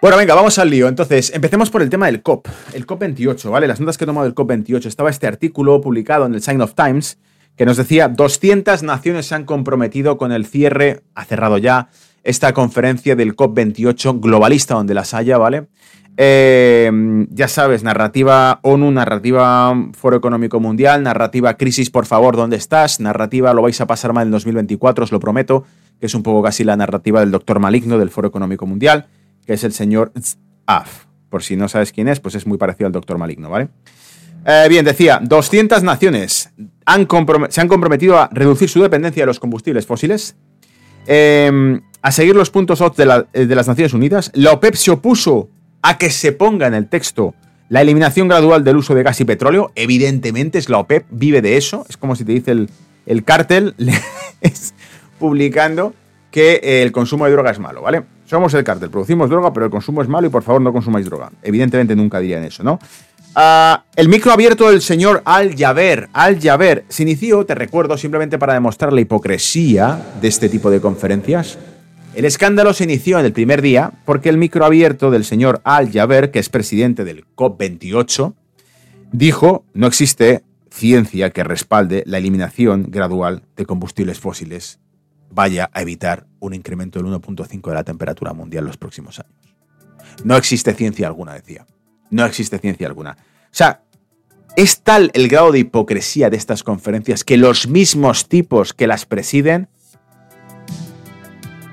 [0.00, 0.88] Bueno, venga, vamos al lío.
[0.88, 3.68] Entonces, empecemos por el tema del COP, el COP 28, ¿vale?
[3.68, 4.88] Las notas que he tomado del COP 28.
[4.88, 7.18] Estaba este artículo publicado en el Sign of Times
[7.56, 11.88] que nos decía 200 naciones se han comprometido con el cierre, ha cerrado ya,
[12.24, 15.66] esta conferencia del COP 28 globalista donde las haya, ¿vale?
[16.16, 16.90] Eh,
[17.30, 23.00] ya sabes, narrativa ONU, narrativa Foro Económico Mundial, narrativa crisis, por favor, ¿dónde estás?
[23.00, 25.64] Narrativa lo vais a pasar mal en 2024, os lo prometo,
[25.98, 29.06] que es un poco casi la narrativa del doctor maligno del Foro Económico Mundial
[29.46, 30.12] que es el señor
[30.66, 31.06] Af.
[31.28, 33.68] Por si no sabes quién es, pues es muy parecido al Doctor Maligno, ¿vale?
[34.44, 36.50] Eh, bien, decía, 200 naciones
[37.48, 40.36] se han comprometido a reducir su dependencia de los combustibles fósiles,
[41.06, 44.30] em, a seguir los puntos OT de, eh, de las Naciones Unidas.
[44.34, 45.48] La OPEP se opuso
[45.82, 47.34] a que se ponga en el texto
[47.68, 49.72] la eliminación gradual del uso de gas y petróleo.
[49.76, 51.86] Evidentemente es la OPEP, vive de eso.
[51.88, 52.68] Es como si te dice el,
[53.06, 53.74] el cártel
[55.18, 55.94] publicando
[56.30, 58.02] que el consumo de droga es malo, ¿vale?
[58.32, 61.04] Somos el cártel, producimos droga, pero el consumo es malo y por favor no consumáis
[61.04, 61.30] droga.
[61.42, 62.78] Evidentemente nunca dirían eso, ¿no?
[63.34, 66.08] Ah, el micro abierto del señor Al Jaber.
[66.14, 70.80] Al Jaber se inició, te recuerdo, simplemente para demostrar la hipocresía de este tipo de
[70.80, 71.58] conferencias.
[72.14, 76.30] El escándalo se inició en el primer día porque el micro abierto del señor Al-Jaber,
[76.30, 78.32] que es presidente del COP28,
[79.12, 84.78] dijo no existe ciencia que respalde la eliminación gradual de combustibles fósiles
[85.34, 89.56] vaya a evitar un incremento del 1.5 de la temperatura mundial en los próximos años.
[90.24, 91.66] No existe ciencia alguna, decía.
[92.10, 93.16] No existe ciencia alguna.
[93.18, 93.82] O sea,
[94.56, 99.06] es tal el grado de hipocresía de estas conferencias que los mismos tipos que las
[99.06, 99.68] presiden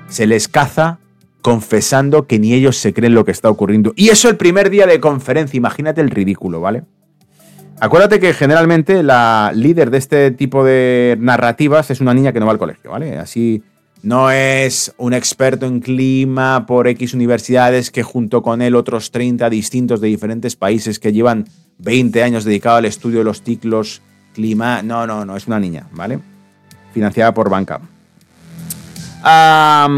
[0.08, 0.98] se les caza
[1.42, 3.92] confesando que ni ellos se creen lo que está ocurriendo.
[3.96, 6.84] Y eso el primer día de conferencia, imagínate el ridículo, ¿vale?
[7.80, 12.44] Acuérdate que generalmente la líder de este tipo de narrativas es una niña que no
[12.44, 13.16] va al colegio, ¿vale?
[13.16, 13.62] Así
[14.02, 19.48] no es un experto en clima por X universidades que junto con él otros 30
[19.48, 21.46] distintos de diferentes países que llevan
[21.78, 24.02] 20 años dedicados al estudio de los ciclos
[24.34, 24.82] clima.
[24.82, 26.18] No, no, no, es una niña, ¿vale?
[26.92, 27.80] Financiada por banca.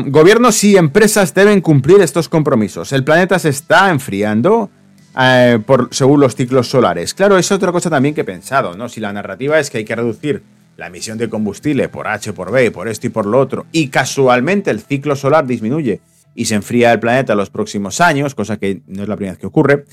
[0.06, 2.92] gobiernos y empresas deben cumplir estos compromisos.
[2.92, 4.70] El planeta se está enfriando
[5.18, 7.14] eh, por, según los ciclos solares.
[7.14, 8.88] Claro, es otra cosa también que he pensado, ¿no?
[8.88, 10.42] Si la narrativa es que hay que reducir
[10.76, 13.88] la emisión de combustible por H, por B, por esto y por lo otro, y
[13.88, 16.00] casualmente el ciclo solar disminuye
[16.34, 19.32] y se enfría el planeta en los próximos años, cosa que no es la primera
[19.32, 19.84] vez que ocurre.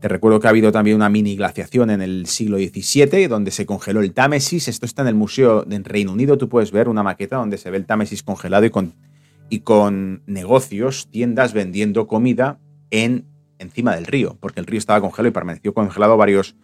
[0.00, 3.66] Te recuerdo que ha habido también una mini glaciación en el siglo XVII, donde se
[3.66, 4.66] congeló el Támesis.
[4.66, 6.38] Esto está en el Museo de Reino Unido.
[6.38, 8.94] Tú puedes ver una maqueta donde se ve el Támesis congelado y con,
[9.48, 12.58] y con negocios, tiendas vendiendo comida
[12.90, 13.26] en
[13.62, 16.56] encima del río, porque el río estaba congelado y permaneció congelado varios,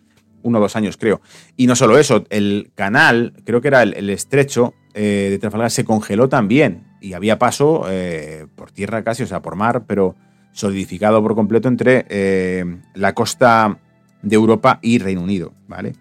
[0.43, 1.21] uno o dos años creo.
[1.57, 5.85] Y no solo eso, el canal, creo que era el, estrecho eh, de Trafalgar, se
[5.85, 10.15] congeló también y había paso eh, por tierra casi, o sea, por mar, pero
[10.53, 13.79] solidificado por completo entre eh, la costa
[14.23, 15.95] de Europa y Reino Unido, ¿vale?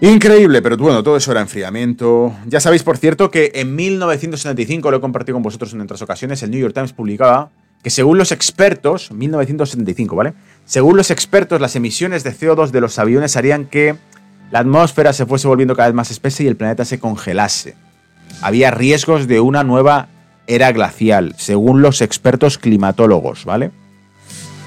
[0.00, 2.34] Increíble, pero bueno, todo eso era enfriamiento.
[2.46, 6.42] Ya sabéis, por cierto, que en 1975, lo he compartido con vosotros en otras ocasiones,
[6.42, 7.52] el New York Times publicaba
[7.84, 10.32] que según los expertos, 1975, ¿vale?
[10.64, 13.94] Según los expertos, las emisiones de CO2 de los aviones harían que
[14.50, 17.76] la atmósfera se fuese volviendo cada vez más espesa y el planeta se congelase.
[18.40, 20.08] Había riesgos de una nueva
[20.46, 23.70] era glacial, según los expertos climatólogos, ¿vale?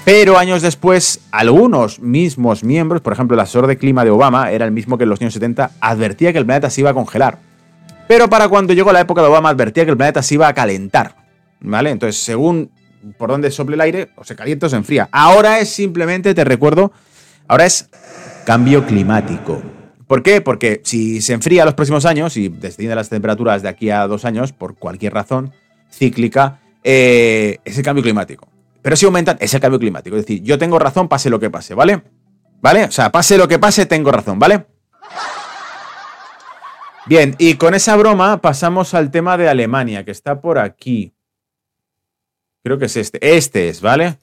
[0.04, 4.64] Pero años después, algunos mismos miembros, por ejemplo, el asesor de clima de Obama, era
[4.64, 7.40] el mismo que en los años 70, advertía que el planeta se iba a congelar.
[8.06, 10.54] Pero para cuando llegó la época de Obama, advertía que el planeta se iba a
[10.54, 11.16] calentar.
[11.60, 11.90] ¿Vale?
[11.90, 12.70] Entonces, según
[13.16, 15.08] por donde sople el aire, o se calienta o se enfría.
[15.12, 16.92] Ahora es simplemente, te recuerdo,
[17.46, 17.88] ahora es
[18.44, 19.62] cambio climático.
[20.06, 20.40] ¿Por qué?
[20.40, 24.24] Porque si se enfría los próximos años y descienden las temperaturas de aquí a dos
[24.24, 25.52] años, por cualquier razón
[25.92, 28.48] cíclica, eh, es el cambio climático.
[28.80, 30.16] Pero si aumentan, es el cambio climático.
[30.16, 32.02] Es decir, yo tengo razón, pase lo que pase, ¿vale?
[32.62, 32.84] ¿Vale?
[32.84, 34.64] O sea, pase lo que pase, tengo razón, ¿vale?
[37.06, 41.14] Bien, y con esa broma pasamos al tema de Alemania, que está por aquí.
[42.68, 43.18] Creo que es este.
[43.34, 44.18] Este es, ¿vale?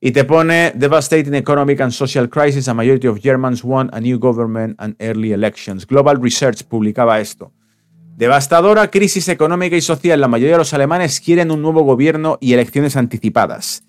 [0.00, 4.20] Y te pone Devastating Economic and Social Crisis, a majority of Germans want a new
[4.20, 5.84] government and early elections.
[5.84, 7.50] Global Research publicaba esto.
[8.16, 10.20] Devastadora crisis económica y social.
[10.20, 13.82] La mayoría de los alemanes quieren un nuevo gobierno y elecciones anticipadas.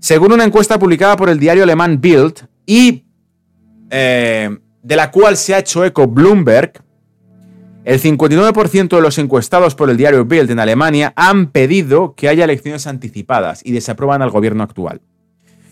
[0.00, 3.04] Según una encuesta publicada por el diario alemán Bild y
[3.88, 4.50] eh,
[4.82, 6.82] de la cual se ha hecho eco Bloomberg,
[7.84, 12.44] el 59% de los encuestados por el diario Bild en Alemania han pedido que haya
[12.44, 15.02] elecciones anticipadas y desaprueban al gobierno actual.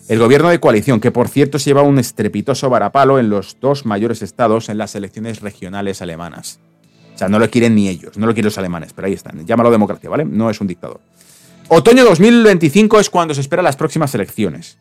[0.07, 3.87] El gobierno de coalición, que por cierto se lleva un estrepitoso varapalo en los dos
[3.87, 6.59] mayores estados en las elecciones regionales alemanas.
[7.15, 9.43] O sea, no lo quieren ni ellos, no lo quieren los alemanes, pero ahí están.
[9.43, 10.25] Llámalo democracia, ¿vale?
[10.25, 10.99] No es un dictador.
[11.69, 14.77] Otoño 2025 es cuando se esperan las próximas elecciones.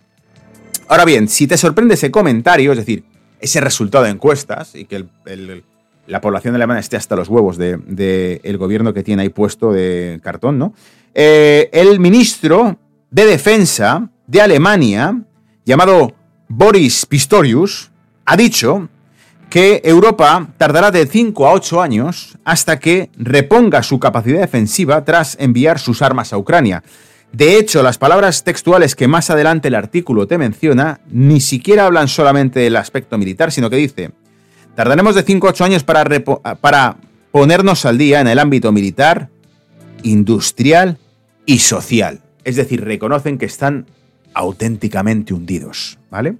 [0.86, 3.04] Ahora bien, si te sorprende ese comentario, es decir,
[3.40, 5.64] ese resultado de encuestas y que el
[6.12, 9.72] la población alemana esté hasta los huevos del de, el gobierno que tiene ahí puesto
[9.72, 10.74] de cartón, ¿no?
[11.14, 12.78] Eh, el ministro
[13.10, 15.22] de Defensa de Alemania,
[15.64, 16.12] llamado
[16.48, 17.90] Boris Pistorius,
[18.26, 18.90] ha dicho
[19.48, 25.38] que Europa tardará de 5 a 8 años hasta que reponga su capacidad defensiva tras
[25.40, 26.82] enviar sus armas a Ucrania.
[27.32, 32.08] De hecho, las palabras textuales que más adelante el artículo te menciona ni siquiera hablan
[32.08, 34.12] solamente del aspecto militar, sino que dice,
[34.74, 36.04] Tardaremos de 5 a 8 años para,
[36.60, 36.96] para
[37.30, 39.28] ponernos al día en el ámbito militar,
[40.02, 40.98] industrial
[41.44, 42.20] y social.
[42.44, 43.86] Es decir, reconocen que están
[44.34, 46.36] auténticamente hundidos, ¿vale?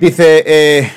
[0.00, 0.90] Dice, eh,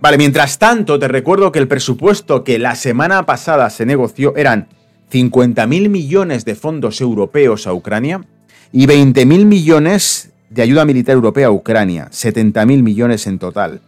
[0.00, 4.68] vale, mientras tanto te recuerdo que el presupuesto que la semana pasada se negoció eran
[5.12, 8.24] 50.000 millones de fondos europeos a Ucrania
[8.72, 13.80] y 20.000 millones de ayuda militar europea a Ucrania, 70.000 millones en total.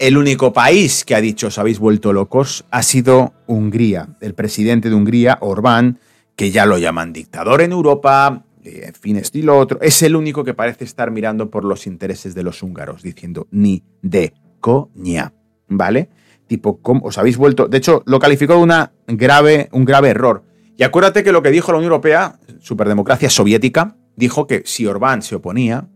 [0.00, 4.08] El único país que ha dicho os habéis vuelto locos ha sido Hungría.
[4.20, 6.00] El presidente de Hungría, Orbán,
[6.34, 10.52] que ya lo llaman dictador en Europa, en fin, estilo otro, es el único que
[10.52, 15.32] parece estar mirando por los intereses de los húngaros, diciendo ni de coña,
[15.68, 16.08] ¿vale?
[16.48, 17.68] Tipo, ¿cómo os habéis vuelto?
[17.68, 20.42] De hecho, lo calificó de una grave, un grave error.
[20.76, 25.22] Y acuérdate que lo que dijo la Unión Europea, superdemocracia soviética, dijo que si Orbán
[25.22, 25.88] se oponía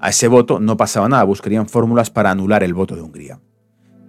[0.00, 3.38] a ese voto, no pasaba nada, buscarían fórmulas para anular el voto de Hungría.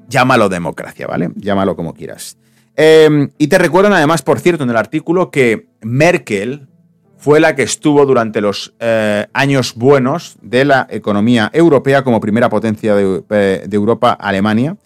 [0.08, 1.32] Llámalo democracia, ¿vale?
[1.36, 2.38] Llámalo como quieras.
[2.76, 6.68] Em, y te recuerdan además, por cierto, en el artículo que Merkel
[7.18, 12.50] fue la que estuvo durante los eh, años buenos de la economía europea como primera
[12.50, 14.78] potencia de, eh, Europa, Alemania,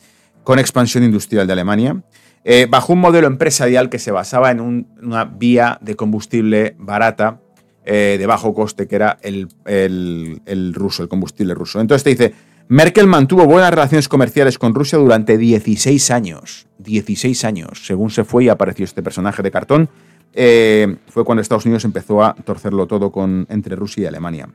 [0.43, 2.03] con expansión industrial de Alemania,
[2.43, 4.59] eh, bajo un modelo empresarial que se basaba en
[5.01, 7.39] una vía de combustible barata,
[7.85, 11.79] de bajo coste, que era el, el ruso, el combustible ruso.
[11.79, 12.33] Entonces te dice,
[12.67, 16.65] Merkel mantuvo buenas relaciones comerciales con Rusia durante 16 años.
[16.79, 17.85] 16 años.
[17.85, 19.87] Según se fue y apareció este personaje de cartón,
[20.33, 24.49] eh, fue cuando Estados Unidos empezó a torcerlo todo con, entre Rusia y Alemania.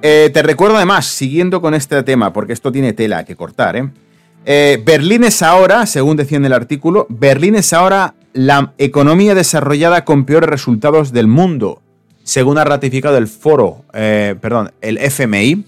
[0.00, 3.90] Eh, te recuerdo además, siguiendo con este tema, porque esto tiene tela que cortar, ¿eh?
[4.84, 10.26] Berlín es ahora, según decía en el artículo, Berlín es ahora la economía desarrollada con
[10.26, 11.80] peores resultados del mundo,
[12.22, 15.64] según ha ratificado el foro, perdón, el FMI,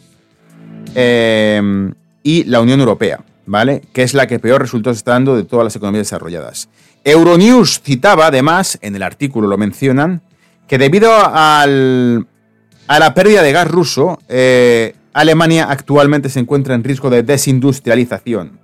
[0.98, 3.82] Em, y la Unión Europea, ¿vale?
[3.92, 6.70] Que es la que peor resultados está dando de todas las economías desarrolladas.
[7.04, 10.22] Euronews citaba, además, en el artículo lo mencionan,
[10.66, 17.10] que debido a la pérdida de gas ruso, eh, Alemania actualmente se encuentra en riesgo
[17.10, 18.58] de desindustrialización.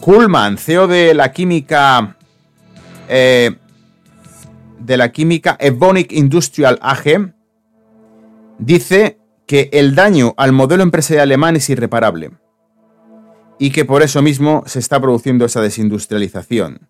[0.00, 2.15] Kuhlmann, CEO de la química
[3.08, 3.56] eh,
[4.78, 7.34] de la química Evonik Industrial AG,
[8.58, 12.30] dice que el daño al modelo empresarial alemán es irreparable
[13.58, 16.88] y que por eso mismo se está produciendo esa desindustrialización.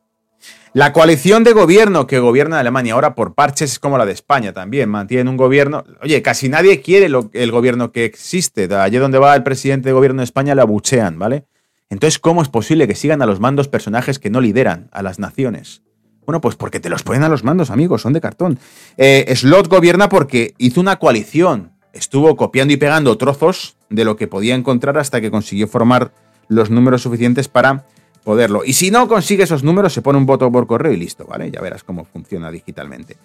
[0.72, 4.52] La coalición de gobierno que gobierna Alemania ahora por parches es como la de España
[4.52, 5.84] también, mantienen un gobierno...
[6.02, 8.68] Oye, casi nadie quiere el gobierno que existe.
[8.74, 11.46] Allí donde va el presidente de gobierno de España la abuchean, ¿vale?
[11.88, 15.18] Entonces, ¿cómo es posible que sigan a los mandos personajes que no lideran a las
[15.18, 15.82] naciones?
[16.26, 18.58] Bueno, pues porque te los ponen a los mandos, amigos, son de cartón.
[18.98, 24.28] Eh, Slot gobierna porque hizo una coalición estuvo copiando y pegando trozos de lo que
[24.28, 26.12] podía encontrar hasta que consiguió formar
[26.48, 27.86] los números suficientes para
[28.22, 28.62] poderlo.
[28.64, 31.50] Y si no consigue esos números, se pone un voto por correo y listo, ¿vale?
[31.50, 33.16] Ya verás cómo funciona digitalmente.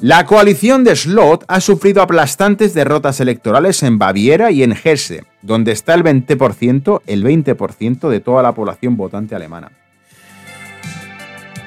[0.00, 5.72] La coalición de Slot ha sufrido aplastantes derrotas electorales en Baviera y en Hesse, donde
[5.72, 9.72] está el 20%, el 20% de toda la población votante alemana.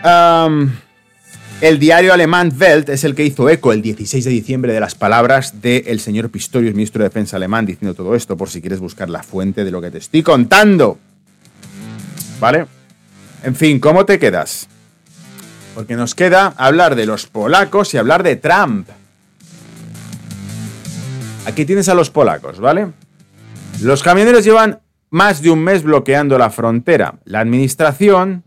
[0.04, 4.96] El diario alemán Welt es el que hizo eco el 16 de diciembre de las
[4.96, 9.10] palabras del señor Pistorius, ministro de Defensa alemán, diciendo todo esto, por si quieres buscar
[9.10, 10.98] la fuente de lo que te estoy contando.
[12.42, 12.66] ¿Vale?
[13.44, 14.68] En fin, ¿cómo te quedas?
[15.74, 18.90] Porque nos queda hablar de los polacos y hablar de Trump.
[21.46, 22.88] Aquí tienes a los polacos, ¿vale?
[23.82, 27.16] Los camioneros llevan más de un mes bloqueando la frontera.
[27.24, 28.44] La administración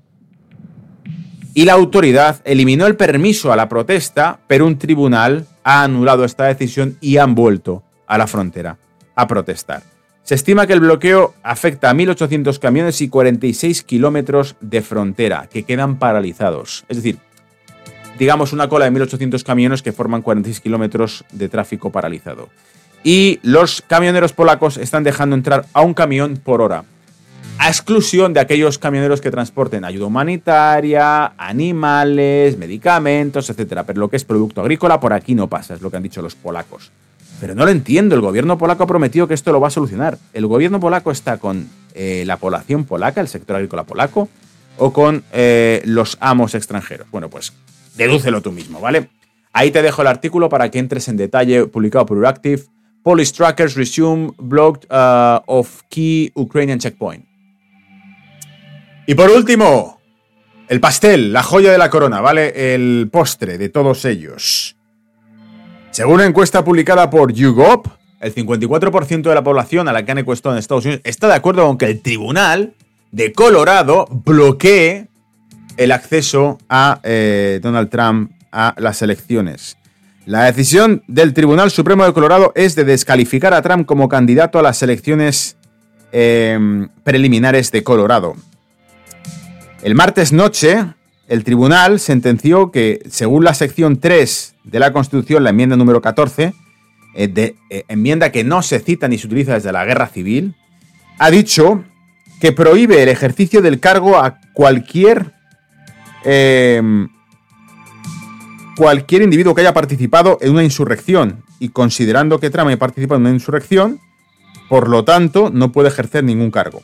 [1.56, 6.44] y la autoridad eliminó el permiso a la protesta, pero un tribunal ha anulado esta
[6.44, 8.76] decisión y han vuelto a la frontera
[9.14, 9.82] a protestar.
[10.22, 15.62] Se estima que el bloqueo afecta a 1.800 camiones y 46 kilómetros de frontera que
[15.62, 16.84] quedan paralizados.
[16.90, 17.16] Es decir,
[18.18, 22.50] digamos una cola de 1.800 camiones que forman 46 kilómetros de tráfico paralizado.
[23.02, 26.84] Y los camioneros polacos están dejando entrar a un camión por hora
[27.58, 33.82] a exclusión de aquellos camioneros que transporten ayuda humanitaria, animales, medicamentos, etc.
[33.86, 36.22] Pero lo que es producto agrícola por aquí no pasa, es lo que han dicho
[36.22, 36.92] los polacos.
[37.40, 40.18] Pero no lo entiendo, el gobierno polaco ha prometido que esto lo va a solucionar.
[40.32, 44.28] ¿El gobierno polaco está con eh, la población polaca, el sector agrícola polaco,
[44.78, 47.06] o con eh, los amos extranjeros?
[47.10, 47.52] Bueno, pues
[47.96, 49.10] dedúcelo tú mismo, ¿vale?
[49.52, 52.68] Ahí te dejo el artículo para que entres en detalle, publicado por Euractiv.
[53.02, 57.25] Police trackers resume blocked uh, of key Ukrainian checkpoint.
[59.06, 60.00] Y por último,
[60.68, 62.74] el pastel, la joya de la corona, ¿vale?
[62.74, 64.76] El postre de todos ellos.
[65.92, 67.84] Según una encuesta publicada por YouGov,
[68.20, 71.34] el 54% de la población a la que han encuestado en Estados Unidos está de
[71.34, 72.74] acuerdo con que el tribunal
[73.12, 75.08] de Colorado bloquee
[75.76, 79.76] el acceso a eh, Donald Trump a las elecciones.
[80.24, 84.62] La decisión del Tribunal Supremo de Colorado es de descalificar a Trump como candidato a
[84.62, 85.56] las elecciones
[86.10, 86.58] eh,
[87.04, 88.34] preliminares de Colorado.
[89.82, 90.84] El martes noche,
[91.28, 96.54] el tribunal sentenció que, según la sección 3 de la Constitución, la enmienda número 14,
[97.14, 100.54] eh, de, eh, enmienda que no se cita ni se utiliza desde la guerra civil,
[101.18, 101.84] ha dicho
[102.40, 105.32] que prohíbe el ejercicio del cargo a cualquier
[106.24, 107.08] em,
[108.76, 111.42] cualquier individuo que haya participado en una insurrección.
[111.58, 114.00] Y considerando que Trump ha participado en una insurrección,
[114.68, 116.82] por lo tanto, no puede ejercer ningún cargo.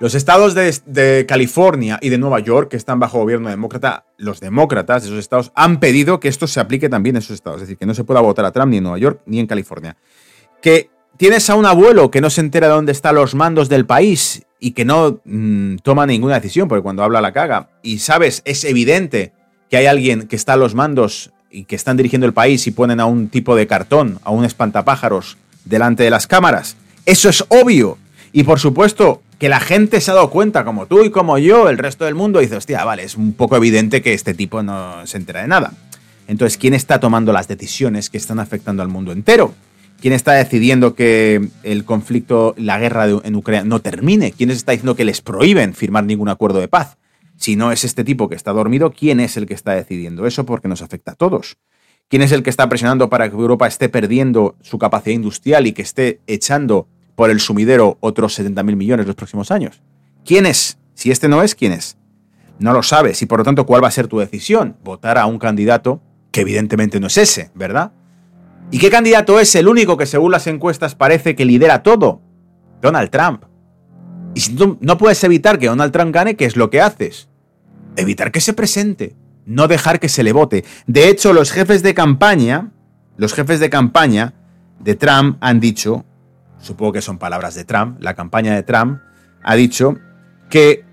[0.00, 5.02] Los estados de, California y de Nueva York, que están bajo gobierno demócrata, los demócratas
[5.02, 7.58] de esos estados han pedido que esto se aplique también en esos estados.
[7.60, 9.46] Es decir, que no se pueda votar a Trump ni en Nueva York ni en
[9.46, 9.98] California.
[10.62, 10.88] Que
[11.18, 14.46] tienes a un abuelo que no se entera de dónde están los mandos del país
[14.58, 17.68] y que no mm, toma ninguna decisión, porque cuando habla la caga.
[17.82, 19.34] Y sabes, es evidente
[19.68, 22.70] que hay alguien que está a los mandos y que están dirigiendo el país y
[22.70, 25.36] ponen a un tipo de cartón, a un espantapájaros
[25.66, 26.78] delante de las cámaras.
[27.04, 27.98] Eso es obvio.
[28.32, 31.70] Y por supuesto, que la gente se ha dado cuenta, como tú y como yo,
[31.70, 35.06] el resto del mundo, dice, hostia, vale, es un poco evidente que este tipo no
[35.06, 35.72] se entera de nada.
[36.28, 39.54] Entonces, ¿quién está tomando las decisiones que están afectando al mundo entero?
[39.98, 44.32] ¿Quién está decidiendo que el conflicto, la guerra en Ucrania no termine?
[44.32, 46.98] ¿Quién está diciendo que les prohíben firmar ningún acuerdo de paz?
[47.36, 50.44] Si no es este tipo que está dormido, ¿quién es el que está decidiendo eso?
[50.44, 51.56] Porque nos afecta a todos.
[52.08, 55.72] ¿Quién es el que está presionando para que Europa esté perdiendo su capacidad industrial y
[55.72, 56.88] que esté echando
[57.20, 59.82] por el sumidero otros 70.000 millones los próximos años.
[60.24, 60.78] ¿Quién es?
[60.94, 61.98] Si este no es, ¿quién es?
[62.58, 64.78] No lo sabes y por lo tanto, ¿cuál va a ser tu decisión?
[64.82, 66.00] Votar a un candidato
[66.30, 67.92] que evidentemente no es ese, ¿verdad?
[68.70, 72.22] ¿Y qué candidato es el único que según las encuestas parece que lidera todo?
[72.80, 73.44] Donald Trump.
[74.34, 77.28] Y si tú no puedes evitar que Donald Trump gane, ¿qué es lo que haces?
[77.96, 79.14] Evitar que se presente,
[79.44, 80.64] no dejar que se le vote.
[80.86, 82.72] De hecho, los jefes de campaña,
[83.18, 84.32] los jefes de campaña
[84.78, 86.06] de Trump han dicho
[86.60, 89.00] supongo que son palabras de Trump, la campaña de Trump,
[89.42, 89.96] ha dicho
[90.48, 90.84] que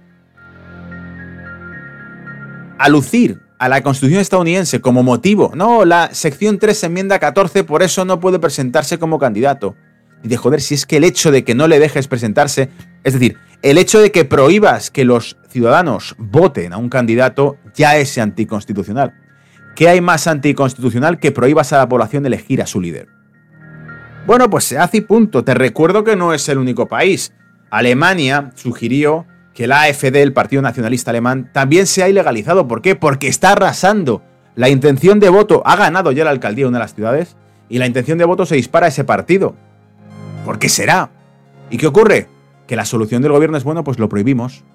[2.77, 8.05] alucir a la Constitución estadounidense como motivo, no, la sección 3 enmienda 14, por eso
[8.05, 9.75] no puede presentarse como candidato.
[10.23, 12.69] Y de joder, si es que el hecho de que no le dejes presentarse,
[13.03, 17.97] es decir, el hecho de que prohíbas que los ciudadanos voten a un candidato ya
[17.97, 19.13] es anticonstitucional.
[19.75, 23.16] ¿Qué hay más anticonstitucional que prohíbas a la población elegir a su líder?
[24.27, 25.45] Bueno, pues se hace y punto.
[25.45, 27.31] Te recuerdo que no es el único país.
[27.69, 32.67] Alemania sugirió que la AfD, el Partido Nacionalista Alemán, también se ha ilegalizado.
[32.67, 32.97] ¿Por qué?
[32.97, 34.21] Porque está arrasando.
[34.55, 37.37] La intención de voto ha ganado ya la alcaldía de una de las ciudades
[37.69, 39.55] y la intención de voto se dispara a ese partido.
[40.43, 41.09] ¿Por qué será?
[41.69, 42.27] ¿Y qué ocurre?
[42.67, 44.65] Que la solución del gobierno es, bueno, pues lo prohibimos.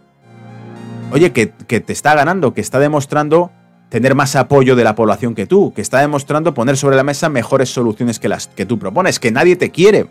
[1.11, 3.51] Oye, que, que te está ganando, que está demostrando
[3.93, 7.29] tener más apoyo de la población que tú, que está demostrando poner sobre la mesa
[7.29, 10.07] mejores soluciones que las que tú propones, que nadie te quiere.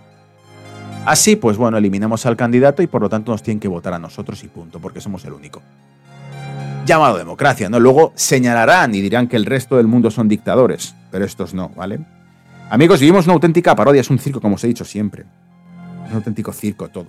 [1.04, 3.98] Así, pues bueno, eliminamos al candidato y por lo tanto nos tienen que votar a
[3.98, 5.64] nosotros y punto, porque somos el único.
[6.86, 7.80] Llamado democracia, ¿no?
[7.80, 12.02] Luego señalarán y dirán que el resto del mundo son dictadores, pero estos no, ¿vale?
[12.70, 15.26] Amigos, vivimos una auténtica parodia, es un circo, como os he dicho siempre.
[16.08, 17.08] Un auténtico circo todo.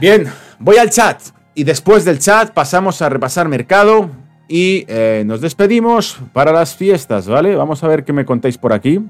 [0.00, 1.20] Bien, voy al chat.
[1.54, 4.10] Y después del chat pasamos a repasar mercado,
[4.48, 7.56] y eh, nos despedimos para las fiestas, ¿vale?
[7.56, 9.00] Vamos a ver qué me contáis por aquí.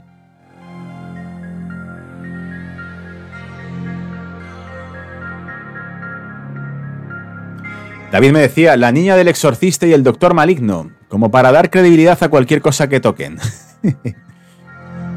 [8.12, 12.22] David me decía, la niña del exorcista y el doctor maligno, como para dar credibilidad
[12.22, 13.39] a cualquier cosa que toquen.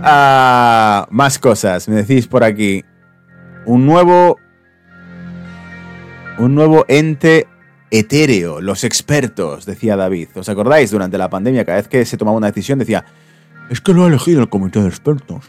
[0.01, 2.83] ah, más cosas, me decís por aquí.
[3.65, 4.37] Un nuevo...
[6.39, 7.47] Un nuevo ente
[7.91, 10.29] etéreo, los expertos, decía David.
[10.35, 10.91] ¿Os acordáis?
[10.91, 13.05] Durante la pandemia, cada vez que se tomaba una decisión, decía,
[13.69, 15.45] es que lo ha elegido el comité de expertos.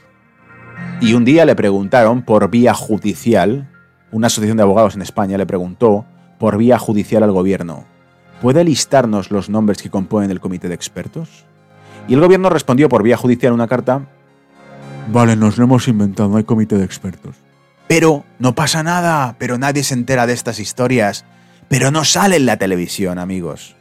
[1.01, 3.69] Y un día le preguntaron por vía judicial,
[4.11, 6.07] una asociación de abogados en España le preguntó
[6.39, 7.85] por vía judicial al gobierno,
[8.41, 11.45] ¿puede listarnos los nombres que componen el comité de expertos?
[12.07, 14.07] Y el gobierno respondió por vía judicial una carta,
[15.13, 17.37] vale, nos lo hemos inventado, no hay comité de expertos.
[17.87, 21.25] Pero no pasa nada, pero nadie se entera de estas historias
[21.69, 23.75] pero no sale en la televisión, amigos.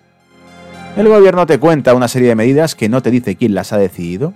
[0.98, 3.78] El gobierno te cuenta una serie de medidas que no te dice quién las ha
[3.78, 4.34] decidido.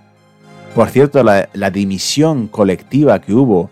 [0.75, 3.71] Por cierto, la, dimisión colectiva que hubo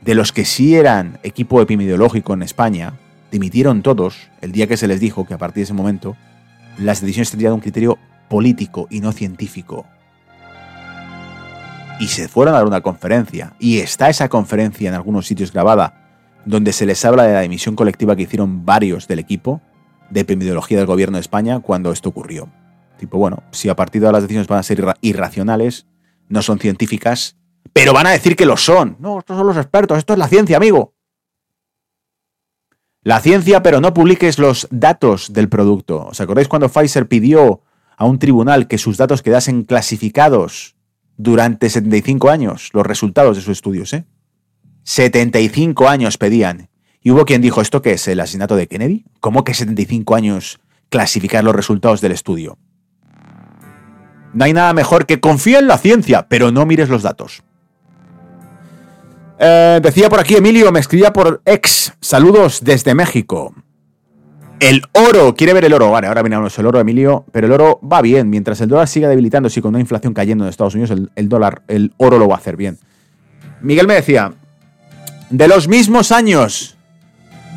[0.00, 2.94] de los que sí eran equipo epidemiológico en España,
[3.30, 6.16] dimitieron todos el día que se les dijo que a partir de ese momento
[6.78, 9.84] las decisiones tendrían un criterio político y no científico.
[12.00, 15.99] Y se fueron a dar una conferencia, y está esa conferencia en algunos sitios grabada,
[16.44, 19.60] donde se les habla de la dimisión colectiva que hicieron varios del equipo
[20.10, 22.48] de epidemiología del gobierno de España cuando esto ocurrió.
[22.98, 25.86] Tipo, bueno, si a partir de ahora las decisiones van a ser irracionales,
[26.28, 27.36] no son científicas,
[27.72, 28.96] pero van a decir que lo son.
[29.00, 30.94] No, estos son los expertos, esto es la ciencia, amigo.
[33.02, 36.06] La ciencia, pero no publiques los datos del producto.
[36.06, 37.62] ¿Os acordáis cuando Pfizer pidió
[37.96, 40.76] a un tribunal que sus datos quedasen clasificados
[41.16, 44.04] durante 75 años, los resultados de sus estudios, eh?
[44.84, 46.68] 75 años pedían.
[47.02, 48.08] Y hubo quien dijo, ¿esto qué es?
[48.08, 49.04] ¿El asesinato de Kennedy?
[49.20, 52.58] ¿Cómo que 75 años clasificar los resultados del estudio?
[54.32, 57.42] No hay nada mejor que confía en la ciencia, pero no mires los datos.
[59.38, 61.94] Eh, decía por aquí Emilio, me escribía por ex.
[62.00, 63.54] Saludos desde México.
[64.60, 65.90] El oro, quiere ver el oro.
[65.90, 67.24] Vale, ahora miramos el oro, Emilio.
[67.32, 68.28] Pero el oro va bien.
[68.28, 71.62] Mientras el dólar siga debilitándose y con una inflación cayendo en Estados Unidos, el, dólar,
[71.66, 72.78] el oro lo va a hacer bien.
[73.62, 74.34] Miguel me decía,
[75.30, 76.76] de los mismos años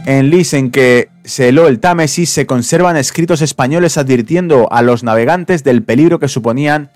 [0.05, 5.03] en Lis en que se heló el Támesis, se conservan escritos españoles advirtiendo a los
[5.03, 6.91] navegantes del peligro que suponían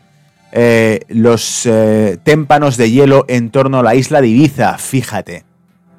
[0.51, 4.77] eh, los eh, témpanos de hielo en torno a la isla de Ibiza.
[4.77, 5.43] Fíjate,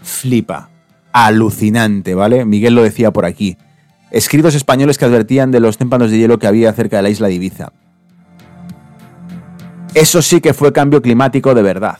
[0.03, 0.70] flipa,
[1.12, 2.45] alucinante, ¿vale?
[2.45, 3.57] Miguel lo decía por aquí
[4.11, 7.29] escritos españoles que advertían de los témpanos de hielo que había cerca de la isla
[7.29, 7.72] de Ibiza.
[9.95, 11.99] Eso sí que fue cambio climático de verdad.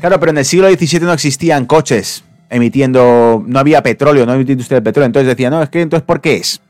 [0.00, 4.52] Claro, pero en el siglo XVII no existían coches emitiendo, no había petróleo, no había
[4.52, 6.60] industria de petróleo, entonces decía, no, es que entonces ¿por qué es?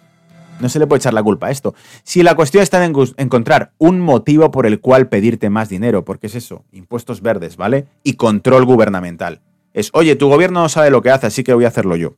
[0.60, 1.74] No se le puede echar la culpa a esto.
[2.02, 6.26] Si la cuestión está en encontrar un motivo por el cual pedirte más dinero, porque
[6.26, 7.86] es eso, impuestos verdes, ¿vale?
[8.02, 9.40] Y control gubernamental.
[9.72, 12.16] Es, oye, tu gobierno no sabe lo que hace, así que voy a hacerlo yo.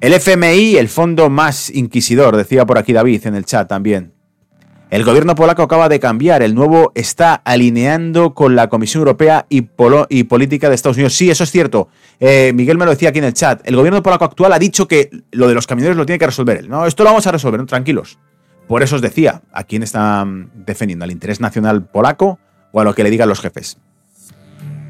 [0.00, 4.12] El FMI, el fondo más inquisidor, decía por aquí David en el chat también.
[4.90, 9.62] El gobierno polaco acaba de cambiar, el nuevo está alineando con la Comisión Europea y,
[9.62, 11.14] política de Estados Unidos.
[11.14, 11.88] Sí, eso es cierto.
[12.20, 13.60] Eh, Miguel me lo decía aquí en el chat.
[13.64, 16.56] El gobierno polaco actual ha dicho que lo de los camioneros lo tiene que resolver
[16.56, 16.70] él.
[16.70, 18.18] No, esto lo vamos a resolver, tranquilos.
[18.66, 21.04] Por eso os decía, ¿a quién está defendiendo?
[21.04, 22.38] ¿Al interés nacional polaco
[22.72, 23.76] o a lo que le digan los jefes?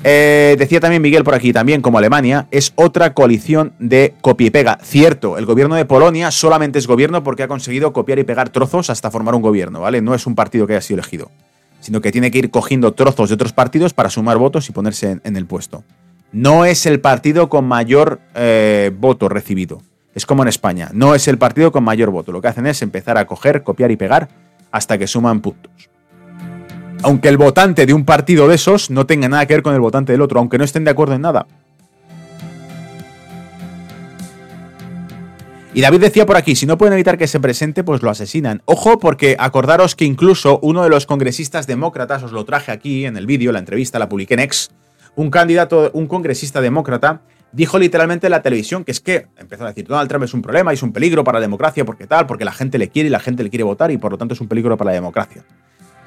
[0.05, 4.51] Eh, decía también Miguel por aquí, también como Alemania, es otra coalición de copia y
[4.51, 4.79] pega.
[4.83, 8.91] Cierto, el gobierno de Polonia solamente es gobierno porque ha conseguido copiar y pegar trozos
[8.91, 10.01] hasta formar un gobierno, ¿vale?
[10.01, 11.31] No es un partido que haya sido elegido,
[11.81, 15.19] sino que tiene que ir cogiendo trozos de otros partidos para sumar votos y ponerse
[15.23, 15.83] en, el puesto.
[16.31, 19.83] No es el partido con mayor eh, voto recibido.
[20.15, 22.33] Es como en España, no es el partido con mayor voto.
[22.33, 24.29] Lo que hacen es empezar a coger, copiar y pegar
[24.71, 25.88] hasta que suman puntos
[27.03, 29.81] aunque el votante de un partido de esos no tenga nada que ver con el
[29.81, 31.47] votante del otro, aunque no estén de acuerdo en nada.
[35.75, 38.63] Y David decía por aquí, si no pueden evitar que se presente, pues lo asesinan.
[38.65, 43.17] Ojo, porque acordaros que incluso uno de los congresistas demócratas, os lo traje aquí en
[43.17, 44.71] el vídeo, la entrevista la publiqué en X,
[45.15, 47.21] un candidato, un congresista demócrata,
[47.53, 50.43] dijo literalmente en la televisión que es que empezó a decir, Donald Trump es un
[50.43, 53.11] problema, es un peligro para la democracia, porque tal, porque la gente le quiere y
[53.11, 55.45] la gente le quiere votar y por lo tanto es un peligro para la democracia.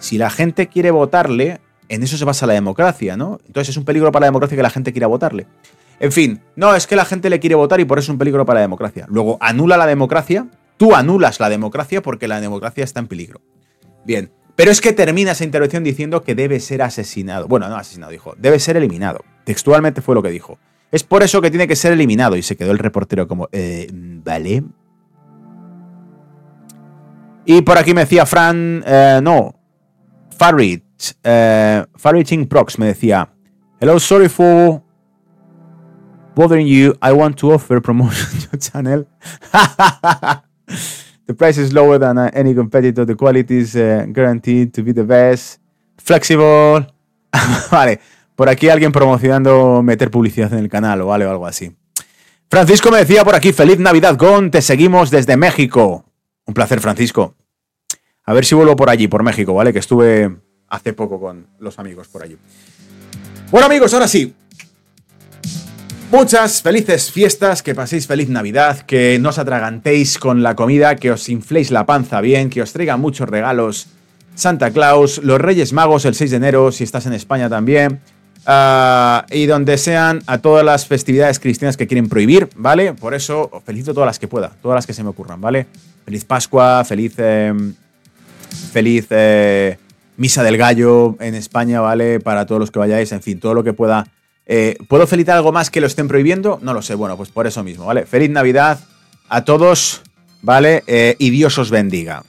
[0.01, 3.39] Si la gente quiere votarle, en eso se basa la democracia, ¿no?
[3.45, 5.45] Entonces es un peligro para la democracia que la gente quiera votarle.
[5.99, 8.17] En fin, no, es que la gente le quiere votar y por eso es un
[8.17, 9.05] peligro para la democracia.
[9.07, 10.47] Luego, anula la democracia,
[10.77, 13.41] tú anulas la democracia porque la democracia está en peligro.
[14.03, 17.47] Bien, pero es que termina esa intervención diciendo que debe ser asesinado.
[17.47, 19.23] Bueno, no asesinado, dijo, debe ser eliminado.
[19.43, 20.57] Textualmente fue lo que dijo.
[20.91, 22.35] Es por eso que tiene que ser eliminado.
[22.35, 24.63] Y se quedó el reportero como, eh, vale.
[27.45, 29.60] Y por aquí me decía Fran, eh, no,
[30.37, 30.81] Farid,
[31.25, 33.29] uh, Farid Prox me decía,
[33.79, 34.83] Hello, sorry for
[36.35, 36.93] bothering you.
[37.01, 39.07] I want to offer promotion to your channel.
[41.27, 43.05] the price is lower than uh, any competitor.
[43.05, 45.59] The quality is uh, guaranteed to be the best.
[45.97, 46.87] Flexible.
[47.71, 47.99] vale,
[48.35, 51.75] por aquí alguien promocionando meter publicidad en el canal o vale o algo así.
[52.49, 56.03] Francisco me decía por aquí, feliz Navidad, Gon, te seguimos desde México.
[56.45, 57.35] Un placer, Francisco.
[58.31, 59.73] A ver si vuelvo por allí, por México, ¿vale?
[59.73, 60.33] Que estuve
[60.69, 62.37] hace poco con los amigos por allí.
[63.51, 64.33] Bueno, amigos, ahora sí.
[66.13, 71.11] Muchas felices fiestas, que paséis feliz Navidad, que no os atragantéis con la comida, que
[71.11, 73.87] os infléis la panza bien, que os traigan muchos regalos.
[74.33, 77.99] Santa Claus, los Reyes Magos el 6 de enero, si estás en España también.
[78.45, 82.93] Ah, y donde sean a todas las festividades cristianas que quieren prohibir, ¿vale?
[82.93, 85.67] Por eso os felicito todas las que pueda, todas las que se me ocurran, ¿vale?
[86.05, 87.75] Feliz Pascua, feliz em,
[88.51, 89.77] feliz eh,
[90.17, 92.19] Misa del Gallo en España, ¿vale?
[92.19, 94.07] Para todos los que vayáis, en fin, todo lo que pueda.
[94.45, 96.59] Eh, ¿Puedo felicitar algo más que lo estén prohibiendo?
[96.61, 98.05] No lo sé, bueno, pues por eso mismo, ¿vale?
[98.05, 98.79] Feliz Navidad
[99.29, 100.01] a todos,
[100.41, 100.83] ¿vale?
[100.87, 102.23] Eh, y Dios os bendiga.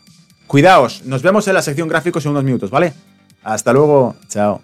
[0.46, 2.92] Cuidaos, nos vemos en la sección gráficos en unos minutos, ¿vale?
[3.42, 4.62] Hasta luego, chao.